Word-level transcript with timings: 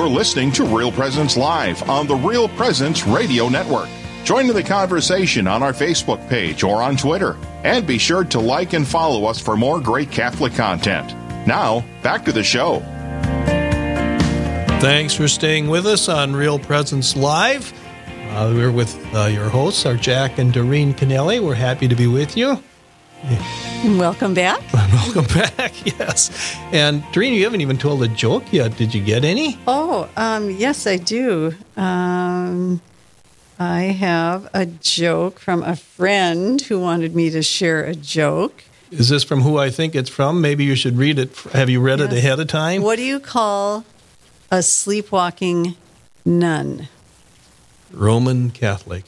You're 0.00 0.08
listening 0.08 0.50
to 0.52 0.64
Real 0.64 0.90
Presence 0.90 1.36
Live 1.36 1.86
on 1.90 2.06
the 2.06 2.16
Real 2.16 2.48
Presence 2.48 3.06
Radio 3.06 3.50
Network. 3.50 3.90
Join 4.24 4.48
in 4.48 4.54
the 4.54 4.62
conversation 4.62 5.46
on 5.46 5.62
our 5.62 5.74
Facebook 5.74 6.26
page 6.26 6.62
or 6.62 6.82
on 6.82 6.96
Twitter. 6.96 7.36
And 7.64 7.86
be 7.86 7.98
sure 7.98 8.24
to 8.24 8.40
like 8.40 8.72
and 8.72 8.88
follow 8.88 9.26
us 9.26 9.38
for 9.38 9.58
more 9.58 9.78
great 9.78 10.10
Catholic 10.10 10.54
content. 10.54 11.14
Now, 11.46 11.84
back 12.02 12.24
to 12.24 12.32
the 12.32 12.42
show. 12.42 12.78
Thanks 14.80 15.12
for 15.12 15.28
staying 15.28 15.68
with 15.68 15.84
us 15.84 16.08
on 16.08 16.34
Real 16.34 16.58
Presence 16.58 17.14
Live. 17.14 17.70
Uh, 18.30 18.52
we're 18.54 18.72
with 18.72 18.98
uh, 19.14 19.26
your 19.26 19.50
hosts, 19.50 19.84
our 19.84 19.96
Jack 19.96 20.38
and 20.38 20.50
Doreen 20.50 20.94
Kennelly. 20.94 21.44
We're 21.44 21.52
happy 21.52 21.88
to 21.88 21.94
be 21.94 22.06
with 22.06 22.38
you. 22.38 22.58
Welcome 23.84 24.34
back. 24.34 24.60
Welcome 24.72 25.24
back, 25.26 25.72
yes. 25.98 26.56
And 26.72 27.02
Doreen, 27.12 27.34
you 27.34 27.44
haven't 27.44 27.60
even 27.60 27.76
told 27.78 28.02
a 28.02 28.08
joke 28.08 28.52
yet. 28.52 28.76
Did 28.76 28.94
you 28.94 29.02
get 29.02 29.24
any? 29.24 29.58
Oh, 29.66 30.08
um, 30.16 30.50
yes, 30.50 30.86
I 30.86 30.96
do. 30.96 31.54
Um, 31.76 32.80
I 33.58 33.82
have 33.82 34.48
a 34.54 34.64
joke 34.66 35.38
from 35.38 35.62
a 35.62 35.76
friend 35.76 36.60
who 36.62 36.80
wanted 36.80 37.14
me 37.14 37.30
to 37.30 37.42
share 37.42 37.84
a 37.84 37.94
joke. 37.94 38.64
Is 38.90 39.08
this 39.08 39.22
from 39.22 39.42
who 39.42 39.58
I 39.58 39.70
think 39.70 39.94
it's 39.94 40.10
from? 40.10 40.40
Maybe 40.40 40.64
you 40.64 40.74
should 40.74 40.96
read 40.96 41.18
it. 41.18 41.36
Have 41.52 41.68
you 41.70 41.80
read 41.80 42.00
Yes. 42.00 42.12
it 42.12 42.18
ahead 42.18 42.40
of 42.40 42.48
time? 42.48 42.82
What 42.82 42.96
do 42.96 43.02
you 43.04 43.20
call 43.20 43.84
a 44.50 44.62
sleepwalking 44.62 45.76
nun? 46.24 46.88
Roman 47.92 48.50
Catholic. 48.50 49.04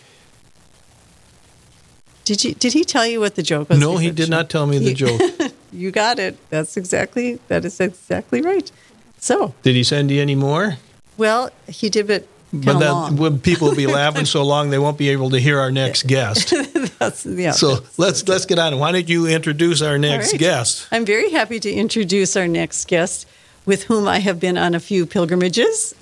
Did 2.25 2.45
you? 2.45 2.55
Did 2.55 2.73
he 2.73 2.85
tell 2.85 3.07
you 3.07 3.21
what 3.21 3.35
the 3.35 3.43
joke 3.43 3.69
was? 3.69 3.79
No, 3.79 3.97
he 3.97 4.11
did 4.11 4.31
not 4.31 4.49
tell 4.49 4.67
me 4.67 4.79
the 4.79 4.95
joke. 4.95 5.21
You 5.75 5.91
got 5.91 6.19
it. 6.19 6.37
That's 6.51 6.77
exactly. 6.77 7.39
That 7.48 7.65
is 7.65 7.81
exactly 7.81 8.43
right. 8.43 8.71
So, 9.17 9.55
Did 9.62 9.75
he 9.75 9.83
send 9.85 10.11
you 10.11 10.21
any 10.21 10.34
more? 10.34 10.77
well, 11.17 11.48
he 11.67 11.89
did 11.89 12.11
it 12.11 12.28
But 12.53 12.75
of 12.75 12.81
that 12.81 12.93
long. 12.93 13.17
when 13.17 13.39
people 13.41 13.69
will 13.69 13.75
be 13.77 13.87
laughing 14.00 14.27
so 14.27 14.43
long 14.45 14.69
they 14.69 14.78
won't 14.78 14.98
be 14.98 15.09
able 15.09 15.31
to 15.31 15.39
hear 15.39 15.59
our 15.59 15.70
next 15.73 16.06
guest. 16.06 16.50
That's, 16.98 17.25
yeah, 17.25 17.53
So 17.53 17.69
that's- 17.77 17.98
let's 17.98 18.28
let's 18.28 18.45
get 18.45 18.59
on. 18.59 18.78
Why 18.78 18.93
don't 18.93 19.09
you 19.09 19.27
introduce 19.27 19.81
our 19.81 19.97
next 19.97 20.33
right. 20.33 20.41
guest? 20.41 20.89
I'm 20.93 21.06
very 21.06 21.31
happy 21.31 21.59
to 21.61 21.73
introduce 21.73 22.37
our 22.37 22.47
next 22.47 22.87
guest, 22.87 23.27
with 23.65 23.84
whom 23.84 24.06
I 24.06 24.19
have 24.19 24.39
been 24.39 24.59
on 24.59 24.75
a 24.75 24.81
few 24.81 25.06
pilgrimages 25.06 25.95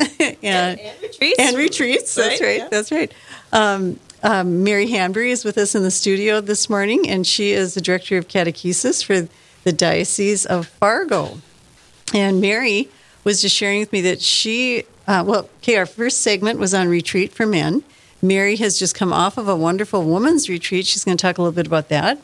and, 0.43 0.81
retreats. 1.01 1.39
and 1.39 1.57
retreats. 1.57 2.15
That's 2.17 2.41
Right, 2.41 2.47
right. 2.49 2.59
yeah. 2.59 2.69
That's 2.71 2.91
right. 2.91 3.13
Um, 3.53 4.01
um, 4.23 4.63
Mary 4.63 4.89
Hanbury 4.89 5.31
is 5.31 5.45
with 5.45 5.57
us 5.57 5.75
in 5.75 5.83
the 5.83 5.91
studio 5.91 6.41
this 6.41 6.69
morning, 6.69 7.09
and 7.09 7.27
she 7.27 7.53
is 7.53 7.75
the 7.75 7.81
director 7.81 8.19
of 8.19 8.29
catechesis 8.29 9.05
for 9.05 9.29
the 9.65 9.73
Diocese 9.73 10.47
of 10.47 10.67
Fargo. 10.67 11.39
And 12.13 12.41
Mary 12.41 12.89
was 13.25 13.41
just 13.41 13.55
sharing 13.55 13.81
with 13.81 13.93
me 13.93 14.01
that 14.03 14.21
she, 14.21 14.85
uh, 15.07 15.25
well, 15.27 15.49
okay, 15.59 15.77
our 15.77 15.87
first 15.87 16.21
segment 16.21 16.59
was 16.59 16.75
on 16.75 16.89
retreat 16.89 17.33
for 17.33 17.47
men. 17.47 17.83
Mary 18.23 18.57
has 18.57 18.79
just 18.79 18.95
come 18.95 19.13
off 19.13 19.39
of 19.39 19.49
a 19.49 19.57
wonderful 19.57 20.05
women's 20.05 20.49
retreat. 20.49 20.87
She's 20.87 21.05
going 21.05 21.17
to 21.17 21.23
talk 21.23 21.39
a 21.39 21.43
little 21.43 21.55
bit 21.55 21.67
about 21.67 21.89
that 21.89 22.19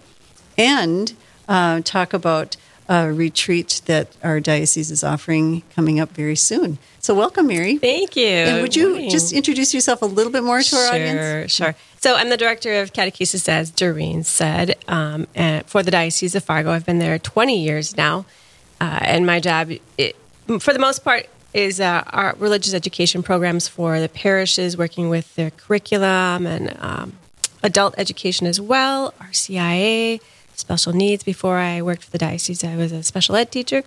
and 0.58 1.14
uh, 1.48 1.80
talk 1.83 2.12
about 2.12 2.56
a 2.89 3.12
retreat 3.12 3.83
that 3.87 4.09
our 4.23 4.41
diocese 4.41 4.91
is 4.91 5.03
offering 5.03 5.62
coming 5.75 5.98
up 5.98 6.11
very 6.11 6.37
soon. 6.37 6.79
So, 7.01 7.15
welcome, 7.15 7.47
Mary. 7.47 7.79
Thank 7.79 8.17
you. 8.17 8.27
And 8.27 8.62
would 8.62 8.77
you 8.77 8.91
Morning. 8.91 9.11
just 9.11 9.33
introduce 9.33 9.75
yourself 9.75 10.03
a 10.03 10.06
little 10.06 10.33
bit 10.33 10.42
more 10.42 10.61
to 10.61 10.77
our 10.77 10.87
sure, 10.87 10.95
audience? 10.95 11.53
Sure, 11.53 11.73
sure. 11.73 11.75
So 12.07 12.14
I'm 12.14 12.29
the 12.29 12.37
director 12.37 12.81
of 12.81 12.92
catechesis, 12.92 13.48
as 13.48 13.70
Doreen 13.70 14.23
said, 14.23 14.77
um, 14.87 15.27
and 15.34 15.67
for 15.67 15.83
the 15.83 15.91
Diocese 15.91 16.37
of 16.37 16.45
Fargo. 16.45 16.70
I've 16.70 16.87
been 16.87 17.01
there 17.01 17.19
20 17.19 17.61
years 17.61 17.97
now, 17.97 18.27
uh, 18.81 19.01
and 19.03 19.27
my 19.27 19.41
job, 19.41 19.73
it, 19.98 20.14
for 20.61 20.73
the 20.73 20.79
most 20.79 21.03
part, 21.03 21.27
is 21.53 21.81
uh, 21.81 22.05
our 22.09 22.37
religious 22.39 22.75
education 22.75 23.23
programs 23.23 23.67
for 23.67 23.98
the 23.98 24.09
parishes, 24.09 24.77
working 24.77 25.09
with 25.09 25.34
their 25.34 25.51
curriculum 25.51 26.46
and 26.46 26.77
um, 26.80 27.13
adult 27.63 27.95
education 27.98 28.46
as 28.46 28.61
well, 28.61 29.13
RCIA, 29.20 30.20
special 30.56 30.92
needs. 30.92 31.22
Before 31.22 31.58
I 31.58 31.83
worked 31.83 32.05
for 32.05 32.11
the 32.11 32.18
diocese, 32.18 32.64
I 32.64 32.77
was 32.77 32.92
a 32.92 33.02
special 33.02 33.36
ed 33.36 33.52
teacher. 33.52 33.83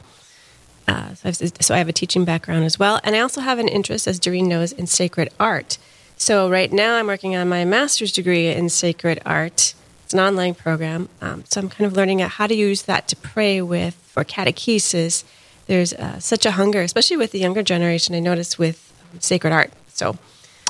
Uh, 0.87 1.13
so, 1.13 1.29
I've, 1.29 1.35
so 1.61 1.75
I 1.75 1.77
have 1.77 1.89
a 1.89 1.93
teaching 1.93 2.25
background 2.25 2.63
as 2.63 2.79
well, 2.79 2.99
and 3.03 3.15
I 3.15 3.19
also 3.19 3.41
have 3.41 3.59
an 3.59 3.67
interest, 3.67 4.07
as 4.07 4.19
Doreen 4.19 4.47
knows, 4.47 4.71
in 4.71 4.87
sacred 4.87 5.29
art. 5.39 5.77
So 6.17 6.49
right 6.49 6.71
now, 6.71 6.95
I'm 6.95 7.07
working 7.07 7.35
on 7.35 7.47
my 7.47 7.63
master's 7.63 8.11
degree 8.11 8.47
in 8.47 8.69
sacred 8.69 9.21
art. 9.25 9.75
It's 10.03 10.13
an 10.13 10.19
online 10.19 10.55
program, 10.55 11.07
um, 11.21 11.43
so 11.47 11.61
I'm 11.61 11.69
kind 11.69 11.85
of 11.85 11.95
learning 11.95 12.19
how 12.19 12.47
to 12.47 12.55
use 12.55 12.83
that 12.83 13.07
to 13.09 13.15
pray 13.15 13.61
with 13.61 13.93
for 13.93 14.23
catechesis. 14.23 15.23
There's 15.67 15.93
uh, 15.93 16.19
such 16.19 16.47
a 16.47 16.51
hunger, 16.51 16.81
especially 16.81 17.17
with 17.17 17.31
the 17.31 17.39
younger 17.39 17.61
generation. 17.61 18.15
I 18.15 18.19
notice 18.19 18.57
with 18.57 18.91
sacred 19.19 19.53
art. 19.53 19.71
So 19.89 20.17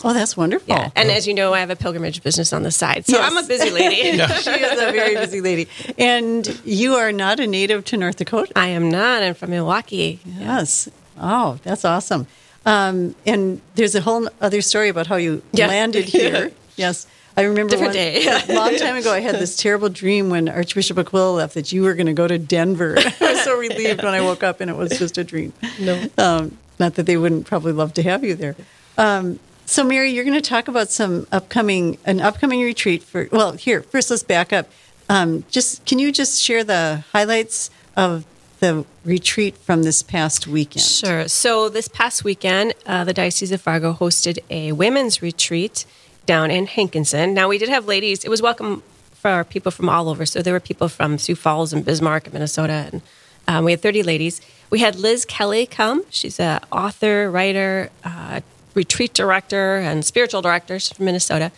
Oh, 0.03 0.13
that's 0.13 0.37
wonderful. 0.37 0.73
yeah, 0.75 0.89
and 0.95 1.09
as 1.11 1.27
you 1.27 1.33
know, 1.33 1.53
I 1.53 1.59
have 1.59 1.69
a 1.69 1.75
pilgrimage 1.75 2.23
business 2.23 2.53
on 2.53 2.63
the 2.63 2.71
side, 2.71 3.05
so 3.05 3.17
Yes. 3.17 3.31
I'm 3.31 3.37
a 3.43 3.47
busy 3.47 3.69
lady. 3.69 3.95
she 4.41 4.49
is 4.51 4.79
a 4.81 4.91
very 4.91 5.15
busy 5.15 5.41
lady. 5.41 5.67
And 5.97 6.61
you 6.65 6.95
are 6.95 7.11
not 7.11 7.39
a 7.39 7.47
native 7.47 7.83
to 7.85 7.97
North 7.97 8.15
Dakota. 8.17 8.53
I 8.55 8.67
am 8.67 8.89
not. 8.89 9.23
I'm 9.23 9.33
from 9.33 9.49
Milwaukee. 9.51 10.19
Yes. 10.25 10.87
Oh, 11.19 11.59
that's 11.63 11.83
awesome. 11.85 12.27
Um, 12.65 13.15
and 13.25 13.61
there's 13.75 13.95
a 13.95 14.01
whole 14.01 14.29
other 14.41 14.61
story 14.61 14.89
about 14.89 15.07
how 15.07 15.15
you 15.17 15.41
Yeah. 15.51 15.67
landed 15.67 16.05
here. 16.09 16.51
Yes. 16.75 17.07
I 17.37 17.43
remember 17.43 17.71
Different 17.71 17.89
one, 17.89 17.93
day. 17.95 18.25
a 18.49 18.53
long 18.53 18.75
time 18.75 18.95
ago, 18.97 19.13
I 19.13 19.21
had 19.21 19.35
this 19.35 19.55
terrible 19.55 19.87
dream 19.89 20.29
when 20.29 20.49
Archbishop 20.49 20.97
Aquila 20.97 21.31
left 21.31 21.53
that 21.53 21.71
you 21.71 21.83
were 21.83 21.93
going 21.93 22.07
to 22.07 22.13
go 22.13 22.27
to 22.27 22.37
Denver. 22.37 22.95
I 22.97 23.13
was 23.21 23.43
so 23.43 23.57
relieved 23.57 24.03
when 24.03 24.13
I 24.13 24.19
woke 24.21 24.43
up 24.43 24.59
and 24.59 24.69
it 24.69 24.75
was 24.75 24.97
just 24.97 25.17
a 25.17 25.23
dream. 25.23 25.53
No. 25.79 26.05
Um, 26.17 26.57
not 26.79 26.95
that 26.95 27.05
they 27.05 27.15
wouldn't 27.17 27.45
probably 27.45 27.71
love 27.71 27.93
to 27.95 28.03
have 28.03 28.23
you 28.25 28.35
there. 28.35 28.55
Um, 28.97 29.39
so, 29.69 29.83
Mary, 29.83 30.11
you're 30.11 30.23
going 30.23 30.41
to 30.41 30.49
talk 30.49 30.67
about 30.67 30.89
some 30.89 31.27
upcoming 31.31 31.97
an 32.05 32.19
upcoming 32.19 32.61
retreat 32.61 33.03
for. 33.03 33.29
Well, 33.31 33.51
here 33.53 33.83
first, 33.83 34.09
let's 34.09 34.23
back 34.23 34.51
up. 34.51 34.67
Um, 35.07 35.43
just 35.49 35.85
can 35.85 35.99
you 35.99 36.11
just 36.11 36.41
share 36.41 36.63
the 36.63 37.03
highlights 37.11 37.69
of 37.95 38.25
the 38.59 38.85
retreat 39.05 39.55
from 39.57 39.83
this 39.83 40.01
past 40.01 40.47
weekend? 40.47 40.83
Sure. 40.83 41.27
So 41.27 41.69
this 41.69 41.87
past 41.87 42.23
weekend, 42.23 42.73
uh, 42.85 43.03
the 43.03 43.13
Diocese 43.13 43.51
of 43.51 43.61
Fargo 43.61 43.93
hosted 43.93 44.39
a 44.49 44.71
women's 44.71 45.21
retreat 45.21 45.85
down 46.25 46.49
in 46.49 46.65
Hankinson. 46.65 47.33
Now 47.33 47.47
we 47.47 47.57
did 47.57 47.69
have 47.69 47.85
ladies. 47.85 48.23
It 48.23 48.29
was 48.29 48.41
welcome 48.41 48.83
for 49.13 49.43
people 49.43 49.71
from 49.71 49.87
all 49.87 50.09
over. 50.09 50.25
So 50.25 50.41
there 50.41 50.53
were 50.53 50.59
people 50.59 50.89
from 50.89 51.17
Sioux 51.17 51.35
Falls 51.35 51.73
and 51.73 51.85
Bismarck, 51.85 52.31
Minnesota, 52.33 52.89
and 52.91 53.01
um, 53.47 53.65
we 53.65 53.71
had 53.71 53.81
30 53.81 54.03
ladies. 54.03 54.41
We 54.69 54.79
had 54.79 54.95
Liz 54.95 55.25
Kelly 55.25 55.65
come. 55.65 56.05
She's 56.09 56.39
an 56.39 56.59
author, 56.71 57.31
writer, 57.31 57.89
uh, 58.03 58.41
retreat 58.73 59.13
director, 59.13 59.77
and 59.77 60.05
spiritual 60.05 60.41
director. 60.41 60.79
She's 60.79 60.93
from 60.95 61.05
Minnesota. 61.05 61.51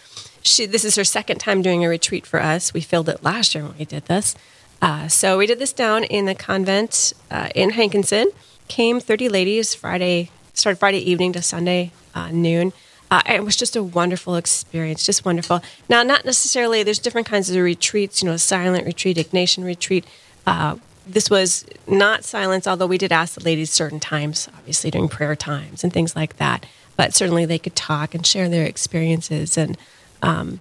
She, 0.44 0.66
this 0.66 0.84
is 0.84 0.96
her 0.96 1.04
second 1.04 1.40
time 1.40 1.62
doing 1.62 1.86
a 1.86 1.90
retreat 1.90 2.26
for 2.26 2.42
us. 2.42 2.74
We 2.74 2.82
filled 2.82 3.10
it 3.10 3.24
last 3.24 3.54
year 3.54 3.64
when 3.64 3.78
we 3.78 3.86
did 3.86 4.06
this. 4.06 4.36
Uh, 4.82 5.08
so 5.08 5.38
we 5.38 5.46
did 5.46 5.60
this 5.60 5.74
down 5.74 6.04
in 6.04 6.26
the 6.26 6.34
convent 6.34 7.14
uh, 7.30 7.50
in 7.54 7.72
Hankinson. 7.72 8.32
Came 8.68 9.00
30 9.00 9.30
ladies 9.30 9.76
Friday, 9.76 10.32
started 10.54 10.80
Friday 10.80 10.98
evening 11.00 11.34
to 11.34 11.42
Sunday 11.42 11.92
uh, 12.16 12.30
noon. 12.32 12.74
Uh, 13.12 13.22
it 13.28 13.44
was 13.44 13.58
just 13.58 13.76
a 13.76 13.84
wonderful 13.84 14.36
experience, 14.36 15.06
just 15.06 15.26
wonderful. 15.26 15.62
Now, 15.90 16.02
not 16.02 16.24
necessarily, 16.24 16.82
there's 16.82 16.98
different 16.98 17.28
kinds 17.28 17.50
of 17.50 17.58
retreats, 17.58 18.22
you 18.22 18.30
know, 18.30 18.36
a 18.36 18.40
silent 18.40 18.86
retreat, 18.86 19.18
Ignatian 19.18 19.66
retreat. 19.66 20.06
Uh, 20.48 20.78
this 21.06 21.30
was 21.30 21.66
not 21.88 22.24
silence, 22.24 22.66
although 22.66 22.88
we 22.88 22.98
did 22.98 23.12
ask 23.12 23.36
the 23.36 23.44
ladies 23.44 23.70
certain 23.70 24.00
times, 24.00 24.48
obviously 24.56 24.90
during 24.92 25.10
prayer 25.10 25.36
times 25.36 25.84
and 25.84 25.92
things 25.92 26.16
like 26.16 26.38
that. 26.38 26.66
But 27.02 27.16
certainly 27.16 27.46
they 27.48 27.58
could 27.58 27.76
talk 27.76 28.14
and 28.14 28.24
share 28.24 28.48
their 28.48 28.64
experiences. 28.64 29.58
And 29.58 29.76
um, 30.22 30.60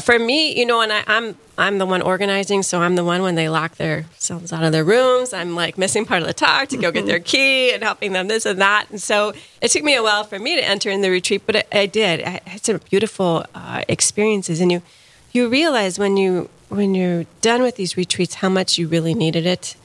for 0.00 0.18
me, 0.18 0.52
you 0.58 0.66
know, 0.66 0.80
and 0.80 0.92
I, 0.92 1.04
I'm 1.06 1.36
I'm 1.56 1.78
the 1.78 1.86
one 1.86 2.02
organizing, 2.02 2.64
so 2.64 2.82
I'm 2.82 2.96
the 2.96 3.04
one 3.04 3.22
when 3.22 3.36
they 3.36 3.48
lock 3.48 3.76
themselves 3.76 4.52
out 4.52 4.64
of 4.64 4.72
their 4.72 4.82
rooms. 4.82 5.32
I'm 5.32 5.54
like 5.54 5.78
missing 5.78 6.06
part 6.06 6.22
of 6.22 6.26
the 6.26 6.34
talk 6.34 6.66
to 6.70 6.76
go 6.76 6.90
get 6.90 7.06
their 7.06 7.20
key 7.32 7.72
and 7.72 7.84
helping 7.84 8.12
them 8.14 8.26
this 8.26 8.46
and 8.46 8.60
that. 8.60 8.86
And 8.90 9.00
so 9.00 9.32
it 9.62 9.70
took 9.70 9.84
me 9.84 9.94
a 9.94 10.02
while 10.02 10.24
for 10.24 10.40
me 10.40 10.56
to 10.56 10.64
enter 10.68 10.90
in 10.90 11.02
the 11.02 11.08
retreat, 11.10 11.42
but 11.46 11.54
I, 11.54 11.64
I 11.70 11.86
did. 11.86 12.24
I 12.24 12.40
had 12.46 12.64
some 12.64 12.80
beautiful 12.90 13.46
uh, 13.54 13.84
experiences, 13.86 14.60
and 14.60 14.72
you 14.72 14.82
you 15.30 15.48
realize 15.48 16.00
when 16.00 16.16
you 16.16 16.50
when 16.68 16.96
you're 16.96 17.26
done 17.42 17.62
with 17.62 17.76
these 17.76 17.96
retreats 17.96 18.34
how 18.42 18.48
much 18.48 18.76
you 18.76 18.88
really 18.88 19.14
needed 19.14 19.46
it, 19.46 19.76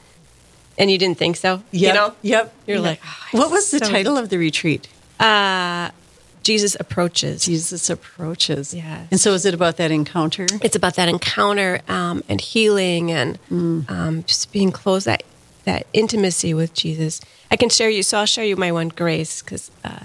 and 0.76 0.90
you 0.90 0.98
didn't 0.98 1.18
think 1.18 1.36
so. 1.36 1.62
Yep. 1.70 1.88
You 1.88 1.94
know, 1.94 2.14
Yep. 2.22 2.54
You're 2.66 2.78
Yep. 2.78 2.84
like, 2.84 3.00
"Oh, 3.04 3.38
what 3.38 3.50
was 3.52 3.70
the 3.70 3.78
title 3.78 4.16
of 4.18 4.30
the 4.30 4.36
retreat? 4.36 4.88
Uh, 5.20 5.90
Jesus 6.42 6.76
approaches. 6.80 7.44
Jesus 7.44 7.90
approaches. 7.90 8.74
Yes. 8.74 9.08
And 9.10 9.20
so, 9.20 9.34
is 9.34 9.44
it 9.44 9.54
about 9.54 9.76
that 9.76 9.90
encounter? 9.90 10.46
it's 10.62 10.76
about 10.76 10.94
that 10.94 11.08
encounter 11.08 11.80
um, 11.88 12.24
and 12.28 12.40
healing 12.40 13.10
and 13.12 13.38
um, 13.50 14.24
just 14.26 14.50
being 14.52 14.72
close 14.72 15.04
that 15.04 15.22
that 15.64 15.86
intimacy 15.92 16.54
with 16.54 16.72
Jesus. 16.74 17.20
I 17.50 17.56
can 17.56 17.68
share 17.68 17.90
you, 17.90 18.02
so 18.02 18.18
I'll 18.18 18.26
share 18.26 18.44
you 18.44 18.56
my 18.56 18.72
one 18.72 18.88
grace 18.88 19.42
because 19.42 19.70
uh, 19.84 20.04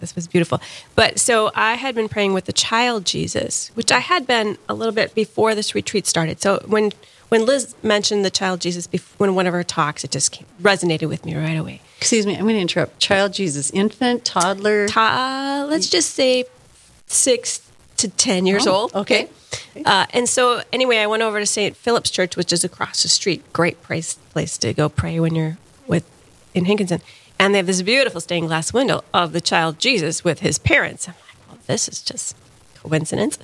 this 0.00 0.14
was 0.14 0.28
beautiful. 0.28 0.60
But 0.94 1.18
so 1.18 1.50
I 1.54 1.74
had 1.74 1.94
been 1.94 2.08
praying 2.08 2.34
with 2.34 2.44
the 2.44 2.52
child 2.52 3.04
Jesus, 3.04 3.70
which 3.74 3.90
I 3.90 3.98
had 3.98 4.26
been 4.26 4.58
a 4.68 4.74
little 4.74 4.94
bit 4.94 5.14
before 5.14 5.54
this 5.54 5.74
retreat 5.74 6.06
started. 6.06 6.40
So 6.40 6.62
when 6.66 6.92
when 7.28 7.44
Liz 7.46 7.74
mentioned 7.82 8.24
the 8.24 8.30
child 8.30 8.60
Jesus 8.60 8.86
before 8.86 9.26
in 9.26 9.34
one 9.34 9.46
of 9.46 9.52
her 9.52 9.64
talks, 9.64 10.04
it 10.04 10.10
just 10.10 10.32
came, 10.32 10.46
resonated 10.62 11.08
with 11.08 11.24
me 11.24 11.34
right 11.36 11.56
away. 11.56 11.80
Excuse 11.98 12.26
me, 12.26 12.34
I'm 12.34 12.42
going 12.42 12.54
to 12.54 12.60
interrupt. 12.60 12.98
Child 13.00 13.32
Jesus, 13.32 13.70
infant, 13.70 14.24
toddler. 14.24 14.86
Ta- 14.88 15.66
let's 15.68 15.88
just 15.88 16.14
say 16.14 16.44
six 17.06 17.60
to 17.96 18.08
10 18.08 18.46
years 18.46 18.66
Oh, 18.66 18.74
old. 18.74 18.94
okay. 18.94 19.28
Uh, 19.84 20.06
and 20.10 20.28
so, 20.28 20.62
anyway, 20.72 20.98
I 20.98 21.06
went 21.06 21.22
over 21.22 21.40
to 21.40 21.46
St. 21.46 21.76
Philip's 21.76 22.10
Church, 22.10 22.36
which 22.36 22.52
is 22.52 22.62
across 22.64 23.02
the 23.02 23.08
street. 23.08 23.42
Great 23.52 23.82
place, 23.82 24.14
place 24.14 24.58
to 24.58 24.72
go 24.74 24.88
pray 24.88 25.18
when 25.20 25.34
you're 25.34 25.56
with 25.86 26.04
in 26.54 26.66
Hankinson. 26.66 27.00
And 27.38 27.52
they 27.54 27.58
have 27.58 27.66
this 27.66 27.82
beautiful 27.82 28.20
stained 28.20 28.46
glass 28.48 28.72
window 28.72 29.02
of 29.12 29.32
the 29.32 29.40
child 29.40 29.78
Jesus 29.78 30.24
with 30.24 30.40
his 30.40 30.58
parents. 30.58 31.08
I'm 31.08 31.14
like, 31.14 31.48
well, 31.48 31.58
this 31.66 31.88
is 31.88 32.00
just 32.02 32.36
coincidence. 32.74 33.38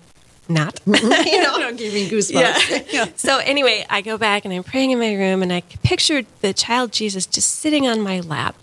Not. 0.49 0.81
you 0.87 0.93
know? 0.93 1.59
Don't 1.59 1.77
give 1.77 1.94
me 1.94 2.09
goosebumps. 2.09 2.87
Yeah. 2.93 3.06
So 3.17 3.39
anyway, 3.39 3.87
I 3.89 4.00
go 4.03 4.19
back 4.19 4.44
and 4.44 4.53
I'm 4.53 4.65
praying 4.65 4.91
in 4.91 4.99
my 4.99 5.15
room, 5.15 5.43
and 5.43 5.53
I 5.53 5.62
pictured 5.83 6.27
the 6.41 6.53
child 6.53 6.93
Jesus 6.93 7.27
just 7.27 7.50
sitting 7.50 7.87
on 7.87 8.00
my 8.00 8.21
lap, 8.21 8.56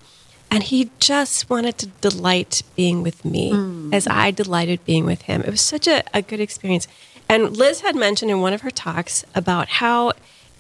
and 0.52 0.64
he 0.64 0.92
just 1.00 1.50
wanted 1.50 1.78
to 1.80 1.88
delight 1.88 2.64
being 2.76 3.02
with 3.02 3.24
me 3.24 3.52
mm. 3.52 3.94
as 3.94 4.08
I 4.08 4.32
delighted 4.32 4.84
being 4.86 5.06
with 5.06 5.24
him. 5.24 5.42
It 5.42 5.50
was 5.50 5.62
such 5.62 5.88
a, 5.88 6.04
a 6.14 6.22
good 6.22 6.40
experience. 6.40 6.88
And 7.28 7.56
Liz 7.56 7.82
had 7.82 7.96
mentioned 7.96 8.32
in 8.32 8.42
one 8.42 8.54
of 8.54 8.62
her 8.62 8.72
talks 8.72 9.24
about 9.36 9.70
how, 9.70 10.14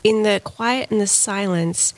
in 0.04 0.24
the 0.24 0.42
quiet 0.44 0.92
and 0.92 1.01
the 1.01 1.07
silence, 1.07 1.94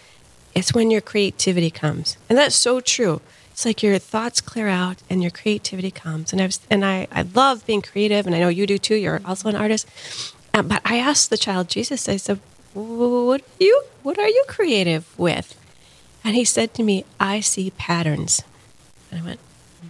it's 0.56 0.74
when 0.74 0.92
your 0.92 1.02
creativity 1.02 1.70
comes, 1.70 2.18
and 2.28 2.38
that's 2.38 2.56
so 2.56 2.80
true. 2.80 3.22
It's 3.52 3.66
like 3.66 3.84
your 3.84 3.98
thoughts 4.00 4.42
clear 4.42 4.68
out 4.68 4.98
and 5.10 5.22
your 5.22 5.32
creativity 5.32 5.92
comes. 5.92 6.32
And 6.34 6.42
I 6.42 6.46
was, 6.46 6.60
and 6.70 6.84
I, 6.86 7.08
I 7.12 7.24
love 7.24 7.66
being 7.66 7.82
creative, 7.82 8.26
and 8.26 8.36
I 8.36 8.40
know 8.40 8.50
you 8.50 8.66
do 8.66 8.78
too. 8.78 8.96
You're 8.96 9.22
also 9.26 9.50
an 9.50 9.56
artist. 9.56 9.88
Um, 10.54 10.68
but 10.68 10.82
I 10.84 10.98
asked 10.98 11.30
the 11.30 11.38
child 11.38 11.70
Jesus. 11.70 12.10
I 12.10 12.18
said, 12.18 12.40
"What 12.74 13.42
are 13.42 13.46
you? 13.60 13.84
What 14.04 14.18
are 14.18 14.28
you 14.28 14.44
creative 14.48 15.18
with?" 15.18 15.58
And 16.24 16.36
he 16.36 16.46
said 16.46 16.74
to 16.76 16.84
me, 16.84 17.06
"I 17.20 17.40
see 17.42 17.72
patterns." 17.72 18.44
And 19.12 19.22
I 19.22 19.26
went, 19.26 19.40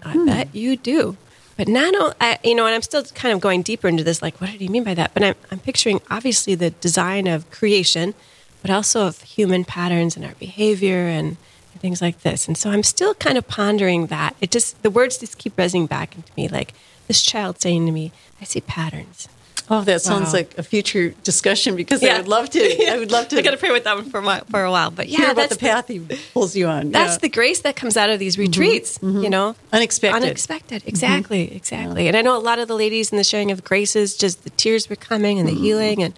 "I 0.03 0.25
bet 0.25 0.53
you 0.53 0.75
do." 0.75 1.17
But 1.57 1.67
not, 1.67 1.93
o- 1.95 2.13
I, 2.19 2.39
you 2.43 2.55
know, 2.55 2.65
and 2.65 2.73
I'm 2.73 2.81
still 2.81 3.03
kind 3.03 3.33
of 3.33 3.39
going 3.39 3.61
deeper 3.61 3.87
into 3.87 4.03
this. 4.03 4.21
Like, 4.21 4.41
what 4.41 4.49
did 4.51 4.61
he 4.61 4.67
mean 4.67 4.83
by 4.83 4.95
that? 4.95 5.13
But 5.13 5.23
I'm, 5.23 5.35
I'm 5.51 5.59
picturing 5.59 6.01
obviously 6.09 6.55
the 6.55 6.71
design 6.71 7.27
of 7.27 7.49
creation, 7.51 8.15
but 8.61 8.71
also 8.71 9.05
of 9.05 9.21
human 9.21 9.63
patterns 9.65 10.15
and 10.15 10.25
our 10.25 10.33
behavior 10.35 11.07
and 11.07 11.37
things 11.81 12.01
like 12.01 12.21
this. 12.21 12.47
And 12.47 12.57
so 12.57 12.69
I'm 12.69 12.83
still 12.83 13.13
kind 13.15 13.37
of 13.37 13.47
pondering 13.47 14.07
that. 14.07 14.35
It 14.39 14.51
just 14.51 14.81
the 14.83 14.89
words 14.89 15.17
just 15.17 15.37
keep 15.37 15.57
resonating 15.57 15.87
back 15.87 16.15
into 16.15 16.31
me, 16.37 16.47
like 16.47 16.73
this 17.07 17.21
child 17.21 17.61
saying 17.61 17.85
to 17.87 17.91
me, 17.91 18.11
"I 18.39 18.45
see 18.45 18.61
patterns." 18.61 19.27
Oh, 19.69 19.83
that 19.85 20.01
sounds 20.01 20.27
Wow. 20.27 20.39
like 20.39 20.57
a 20.57 20.63
future 20.63 21.13
discussion 21.23 21.77
because 21.77 22.03
Yeah. 22.03 22.15
I 22.15 22.17
would 22.17 22.27
love 22.27 22.49
to. 22.49 22.91
I 22.91 22.97
would 22.97 23.09
love 23.09 23.29
to 23.29 23.37
I 23.37 23.41
got 23.41 23.51
to 23.51 23.57
pray 23.57 23.71
with 23.71 23.85
that 23.85 23.95
one 23.95 24.09
for 24.09 24.19
a 24.19 24.23
while, 24.23 24.43
for 24.49 24.63
a 24.65 24.69
while. 24.69 24.91
But 24.91 25.07
yeah, 25.07 25.17
hear 25.19 25.31
about 25.31 25.49
that's 25.49 25.55
the 25.55 25.65
path 25.65 25.87
he 25.87 25.99
pulls 26.33 26.57
you 26.57 26.67
on. 26.67 26.91
that's 26.91 27.13
Yeah. 27.13 27.19
the 27.19 27.29
grace 27.29 27.61
that 27.61 27.77
comes 27.77 27.95
out 27.95 28.09
of 28.09 28.19
these 28.19 28.33
mm-hmm. 28.33 28.51
retreats, 28.51 28.99
you 29.01 29.07
mm-hmm. 29.07 29.29
know? 29.29 29.55
Unexpected. 29.71 30.23
Unexpected. 30.23 30.81
Mm-hmm. 30.81 30.89
Exactly. 30.89 31.55
Exactly. 31.55 32.07
And 32.09 32.17
I 32.17 32.21
know 32.21 32.35
a 32.35 32.39
lot 32.39 32.59
of 32.59 32.67
the 32.67 32.75
ladies 32.75 33.11
in 33.13 33.17
the 33.17 33.23
sharing 33.23 33.49
of 33.49 33.63
graces, 33.63 34.17
just 34.17 34.43
the 34.43 34.49
tears 34.51 34.89
were 34.89 34.97
coming 34.97 35.39
and 35.39 35.47
the 35.47 35.53
mm. 35.53 35.61
healing. 35.61 36.03
And 36.03 36.13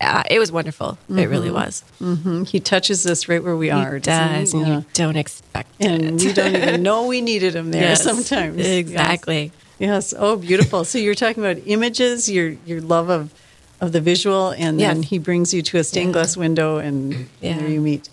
uh, 0.00 0.22
it 0.30 0.38
was 0.38 0.50
wonderful. 0.52 0.98
It 1.08 1.28
really 1.28 1.50
was. 1.50 1.82
Mhm. 2.00 2.46
He 2.46 2.60
touches 2.60 3.06
us 3.06 3.28
right 3.28 3.42
where 3.42 3.56
we 3.56 3.70
are. 3.70 3.98
Doesn't 3.98 4.52
he? 4.52 4.58
And 4.58 4.68
Yeah. 4.68 4.76
you 4.78 4.84
don't 4.94 5.16
expect 5.16 5.70
And 5.80 6.20
it. 6.20 6.26
we 6.26 6.32
don't 6.32 6.54
even 6.56 6.82
know 6.88 7.06
we 7.06 7.20
needed 7.20 7.54
him 7.54 7.70
there 7.70 7.82
Yes, 7.82 8.02
sometimes. 8.02 8.64
Exactly. 8.66 9.52
Yes. 9.78 10.12
Oh, 10.16 10.36
beautiful. 10.36 10.84
So 10.84 10.98
you're 10.98 11.14
talking 11.14 11.42
about 11.44 11.62
images, 11.66 12.28
your 12.30 12.56
your 12.66 12.80
love 12.80 13.08
of 13.10 13.30
of 13.80 13.92
the 13.92 14.00
visual, 14.00 14.50
and 14.50 14.78
then 14.80 15.00
Yes. 15.02 15.08
he 15.10 15.18
brings 15.18 15.52
you 15.52 15.60
to 15.62 15.78
a 15.78 15.84
stained 15.84 16.08
Yeah. 16.08 16.12
glass 16.22 16.36
window, 16.36 16.78
and 16.78 17.28
Yeah. 17.40 17.58
there 17.58 17.68
you 17.68 17.80
meet. 17.80 18.08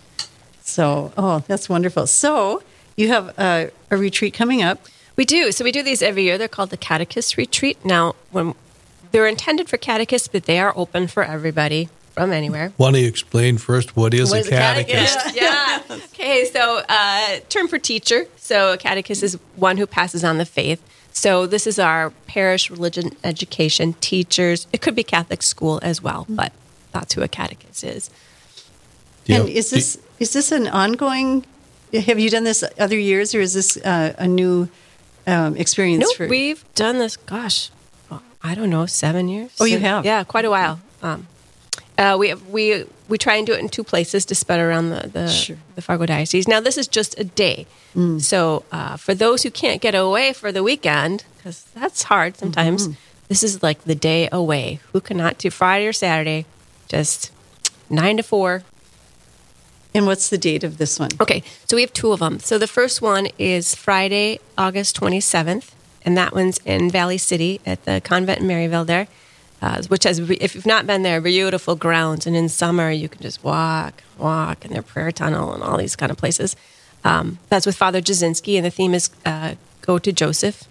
So, 0.64 1.12
oh, 1.18 1.44
that's 1.48 1.70
wonderful. 1.70 2.08
So 2.08 2.62
you 2.98 3.08
have 3.10 3.30
a, 3.38 3.70
a 3.90 3.98
retreat 3.98 4.34
coming 4.34 4.62
up. 4.64 4.86
We 5.16 5.26
do. 5.26 5.52
So 5.52 5.64
we 5.64 5.72
do 5.72 5.84
these 5.84 6.02
every 6.02 6.24
year. 6.24 6.38
They're 6.38 6.48
called 6.48 6.70
the 6.72 6.78
Catechist 6.78 7.38
Retreat. 7.38 7.78
Now, 7.86 8.16
when 8.32 8.56
they're 9.12 9.28
intended 9.28 9.70
for 9.70 9.78
catechists, 9.78 10.28
but 10.28 10.46
they 10.46 10.60
are 10.60 10.74
open 10.76 11.08
for 11.08 11.24
everybody 11.24 11.90
from 12.14 12.32
anywhere. 12.34 12.74
Want 12.78 12.96
to 12.96 13.02
explain 13.04 13.58
first 13.58 13.96
what 13.96 14.14
is 14.14 14.30
What 14.32 14.38
a 14.38 14.40
is 14.42 14.48
a 14.48 14.52
catechist? 14.52 15.18
catechist? 15.18 15.36
yeah. 15.36 15.82
Okay, 16.14 16.46
so 16.46 16.82
uh, 16.88 17.40
term 17.50 17.68
for 17.68 17.80
teacher. 17.80 18.26
So 18.38 18.74
a 18.74 18.78
catechist 18.78 19.24
is 19.24 19.38
one 19.56 19.78
who 19.78 19.88
passes 19.88 20.24
on 20.24 20.38
the 20.38 20.46
faith. 20.46 20.82
So 21.14 21.46
this 21.46 21.68
is 21.68 21.78
our 21.80 22.12
parish 22.28 22.70
religion 22.70 23.12
education 23.24 23.94
teachers. 24.00 24.68
It 24.72 24.82
could 24.82 24.96
be 24.96 25.04
Catholic 25.04 25.42
school 25.44 25.80
as 25.84 26.02
well, 26.02 26.26
but 26.30 26.54
that's 26.92 27.14
who 27.14 27.22
a 27.22 27.28
catechist 27.28 27.84
is. 27.84 28.10
Do 29.26 29.34
you 29.34 29.40
and 29.42 29.50
is 29.50 29.70
this 29.70 29.98
is 30.20 30.34
this 30.34 30.52
an 30.52 30.68
ongoing? 30.68 31.46
Have 31.94 32.20
you 32.20 32.30
done 32.30 32.46
this 32.46 32.64
other 32.80 32.98
years, 32.98 33.36
or 33.36 33.42
is 33.42 33.54
this 33.54 33.76
uh, 33.78 34.14
a 34.18 34.28
new 34.28 34.70
um, 35.28 35.58
experience 35.58 36.04
No, 36.04 36.14
for? 36.16 36.28
we've 36.30 36.64
done 36.76 36.98
this. 37.00 37.18
Gosh, 37.18 37.70
well, 37.70 37.81
I 38.44 38.56
don't 38.56 38.70
know, 38.70 38.86
seven 38.86 39.28
years. 39.30 39.52
Oh, 39.60 39.66
you 39.66 39.80
have? 39.80 40.06
Yeah, 40.06 40.24
quite 40.24 40.46
a 40.46 40.50
while. 40.50 40.80
Um, 41.04 41.28
uh, 41.98 42.16
we 42.20 42.34
we 42.34 42.86
we 43.08 43.18
try 43.18 43.36
and 43.36 43.46
do 43.46 43.54
it 43.54 43.60
in 43.60 43.70
two 43.70 43.84
places 43.84 44.26
to 44.26 44.36
spread 44.36 44.60
around 44.60 44.90
the 44.90 45.08
the, 45.08 45.28
Sure. 45.28 45.58
the 45.76 45.82
Fargo 45.82 46.06
diocese. 46.06 46.48
Now 46.48 46.60
this 46.60 46.78
is 46.78 46.88
just 46.88 47.20
a 47.20 47.24
day, 47.24 47.68
so 48.20 48.64
uh, 48.72 48.98
for 48.98 49.14
those 49.14 49.44
who 49.44 49.52
can't 49.52 49.82
get 49.82 49.94
away 49.94 50.34
for 50.34 50.52
the 50.52 50.64
weekend, 50.64 51.24
because 51.38 51.64
that's 51.76 52.04
hard 52.04 52.38
sometimes. 52.38 52.90
This 53.28 53.44
is 53.44 53.62
like 53.64 53.84
the 53.84 53.96
day 53.96 54.28
away. 54.32 54.80
Who 54.92 55.00
cannot 55.02 55.38
do 55.38 55.50
Friday 55.52 55.88
or 55.88 55.94
Saturday? 55.94 56.46
Just 56.90 57.32
nine 57.90 58.18
to 58.18 58.24
four. 58.24 58.64
and 59.94 60.06
what's 60.06 60.30
the 60.30 60.38
date 60.38 60.64
of 60.64 60.78
this 60.78 61.00
one? 61.00 61.10
Okay, 61.20 61.44
so 61.68 61.76
we 61.76 61.82
have 61.82 61.94
two 61.94 62.12
of 62.14 62.20
them. 62.20 62.40
So 62.40 62.58
the 62.58 62.68
first 62.68 63.02
one 63.02 63.28
is 63.38 63.76
Friday, 63.76 64.40
August 64.58 65.00
27th, 65.00 65.72
and 66.04 66.18
that 66.18 66.34
one's 66.34 66.60
in 66.66 66.90
Valley 66.90 67.18
City 67.18 67.60
at 67.66 67.86
the 67.86 68.02
convent 68.02 68.40
in 68.40 68.48
Maryvale 68.48 68.86
there, 68.86 69.08
uh, 69.62 69.82
which 69.84 70.04
has, 70.04 70.20
if 70.20 70.56
you've 70.56 70.66
not 70.66 70.88
been 70.88 71.04
there, 71.04 71.22
beautiful 71.22 71.76
grounds. 71.76 72.26
And 72.26 72.36
in 72.36 72.50
summer, 72.50 72.90
you 72.92 73.08
can 73.08 73.22
just 73.22 73.44
walk, 73.44 74.04
walk, 74.18 74.66
and 74.66 74.74
their 74.74 74.82
prayer 74.82 75.12
tunnel 75.12 75.54
and 75.54 75.64
all 75.64 75.78
these 75.78 75.96
kind 75.96 76.12
of 76.12 76.18
places. 76.18 76.56
Um, 77.04 77.40
that's 77.50 77.66
with 77.66 77.76
Father 77.76 78.02
Jasinski, 78.02 78.56
and 78.58 78.66
the 78.66 78.72
theme 78.72 78.94
is 78.94 79.10
uh, 79.26 79.56
Go 79.82 79.98
to 79.98 80.12
Joseph, 80.12 80.68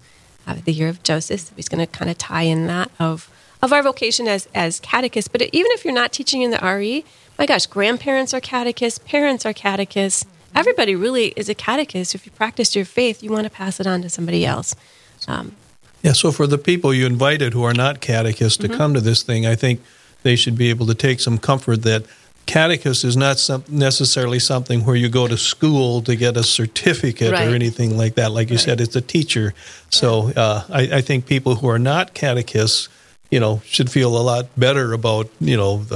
uh, 0.47 0.55
the 0.63 0.71
year 0.71 0.87
of 0.87 1.03
Joseph. 1.03 1.51
He's 1.55 1.67
going 1.67 1.85
to 1.85 1.91
kind 1.91 2.09
of 2.09 2.17
tie 2.17 2.43
in 2.43 2.67
that 2.67 2.89
of 2.99 3.29
of 3.61 3.71
our 3.71 3.83
vocation 3.83 4.27
as 4.27 4.47
as 4.55 4.79
catechists. 4.79 5.27
But 5.27 5.41
even 5.41 5.71
if 5.73 5.83
you're 5.83 5.93
not 5.93 6.11
teaching 6.13 6.41
in 6.41 6.51
the 6.51 6.59
RE, 6.63 7.03
my 7.37 7.45
gosh, 7.45 7.65
grandparents 7.65 8.33
are 8.33 8.39
catechists, 8.39 8.99
parents 8.99 9.45
are 9.45 9.53
catechists. 9.53 10.25
Everybody 10.55 10.95
really 10.95 11.27
is 11.35 11.49
a 11.49 11.55
catechist. 11.55 12.15
If 12.15 12.25
you 12.25 12.31
practice 12.31 12.75
your 12.75 12.85
faith, 12.85 13.23
you 13.23 13.31
want 13.31 13.45
to 13.45 13.49
pass 13.49 13.79
it 13.79 13.87
on 13.87 14.01
to 14.01 14.09
somebody 14.09 14.45
else. 14.45 14.75
Um, 15.27 15.55
Yeah, 16.03 16.13
so 16.13 16.31
for 16.31 16.47
the 16.47 16.57
people 16.57 16.93
you 16.93 17.05
invited 17.05 17.53
who 17.53 17.63
are 17.63 17.73
not 17.75 18.01
catechists 18.01 18.57
to 18.57 18.67
come 18.67 18.93
to 18.95 19.01
this 19.01 19.21
thing, 19.23 19.45
I 19.45 19.55
think 19.55 19.81
they 20.23 20.35
should 20.35 20.57
be 20.57 20.69
able 20.71 20.87
to 20.87 20.95
take 20.95 21.19
some 21.19 21.37
comfort 21.37 21.83
that 21.83 22.03
catechist 22.47 23.03
is 23.03 23.15
not 23.15 23.37
some, 23.37 23.63
necessarily 23.69 24.39
something 24.39 24.83
where 24.83 24.95
you 24.95 25.09
go 25.09 25.27
to 25.27 25.37
school 25.37 26.01
to 26.01 26.15
get 26.15 26.35
a 26.37 26.43
certificate 26.43 27.31
Right. 27.31 27.47
or 27.47 27.53
anything 27.55 27.97
like 27.97 28.15
that. 28.15 28.31
Like 28.31 28.49
you 28.49 28.57
said, 28.57 28.81
it's 28.81 28.95
a 28.95 29.01
teacher. 29.01 29.53
So 29.89 30.31
uh, 30.35 30.63
I, 30.69 30.81
I 30.97 31.01
think 31.01 31.27
people 31.27 31.55
who 31.55 31.67
are 31.69 31.79
not 31.79 32.13
catechists, 32.15 32.89
you 33.29 33.39
know, 33.39 33.61
should 33.65 33.91
feel 33.91 34.17
a 34.17 34.23
lot 34.23 34.47
better 34.57 34.93
about, 34.93 35.29
you 35.39 35.55
know, 35.55 35.85
uh, 35.91 35.95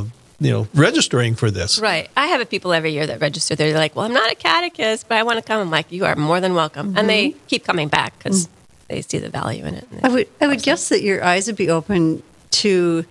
uh, 0.00 0.04
you 0.38 0.50
know, 0.52 0.68
registering 0.74 1.34
for 1.34 1.50
this. 1.50 1.78
right. 1.80 2.08
I 2.16 2.28
have 2.28 2.48
people 2.48 2.72
every 2.72 2.92
year 2.92 3.06
that 3.06 3.20
register. 3.20 3.54
They're 3.56 3.74
like, 3.74 3.94
well, 3.96 4.06
I'm 4.06 4.14
not 4.14 4.30
a 4.32 4.36
catechist, 4.36 5.06
but 5.08 5.18
I 5.18 5.22
want 5.24 5.38
to 5.38 5.42
come. 5.44 5.60
I'm 5.60 5.70
like, 5.70 5.90
you 5.92 6.04
are 6.06 6.16
more 6.16 6.40
than 6.40 6.54
welcome. 6.54 6.96
And 6.96 7.08
they 7.10 7.34
keep 7.48 7.64
coming 7.64 7.88
back 7.88 8.16
because 8.16 8.48
they 8.90 9.02
see 9.02 9.18
the 9.18 9.30
value 9.30 9.64
in 9.64 9.74
it. 9.74 9.88
I 10.02 10.08
would 10.08 10.28
I 10.40 10.46
would 10.46 10.62
guess 10.62 10.88
that 10.88 11.02
your 11.02 11.24
eyes 11.24 11.46
would 11.46 11.56
be 11.56 11.70
open 11.70 12.22
to 12.50 13.04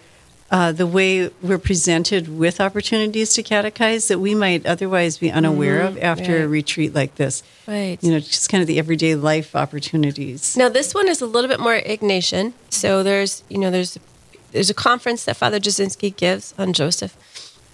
uh, 0.52 0.72
the 0.72 0.88
way 0.88 1.30
we're 1.42 1.60
presented 1.60 2.28
with 2.28 2.60
opportunities 2.60 3.34
to 3.34 3.44
catechize 3.44 4.08
that 4.08 4.20
we 4.20 4.34
might 4.34 4.66
otherwise 4.66 5.18
be 5.18 5.32
unaware 5.32 5.82
of 5.82 5.98
after 6.00 6.44
a 6.44 6.48
retreat 6.48 6.94
like 6.94 7.16
this. 7.16 7.44
Right. 7.68 7.98
You 8.02 8.12
know, 8.12 8.20
just 8.20 8.50
kind 8.50 8.62
of 8.62 8.68
the 8.68 8.80
everyday 8.80 9.14
life 9.16 9.56
opportunities. 9.56 10.58
Now 10.58 10.70
this 10.70 10.94
one 10.94 11.08
is 11.08 11.22
a 11.22 11.28
little 11.28 11.48
bit 11.48 11.60
more 11.60 11.80
Ignatian. 11.80 12.54
So 12.70 13.04
there's 13.04 13.44
you 13.50 13.58
know 13.58 13.72
there's 13.72 13.98
there's 14.52 14.70
a 14.70 14.76
conference 14.76 15.26
that 15.26 15.38
Father 15.38 15.60
Jasinski 15.60 16.16
gives 16.16 16.54
on 16.58 16.74
Joseph, 16.74 17.16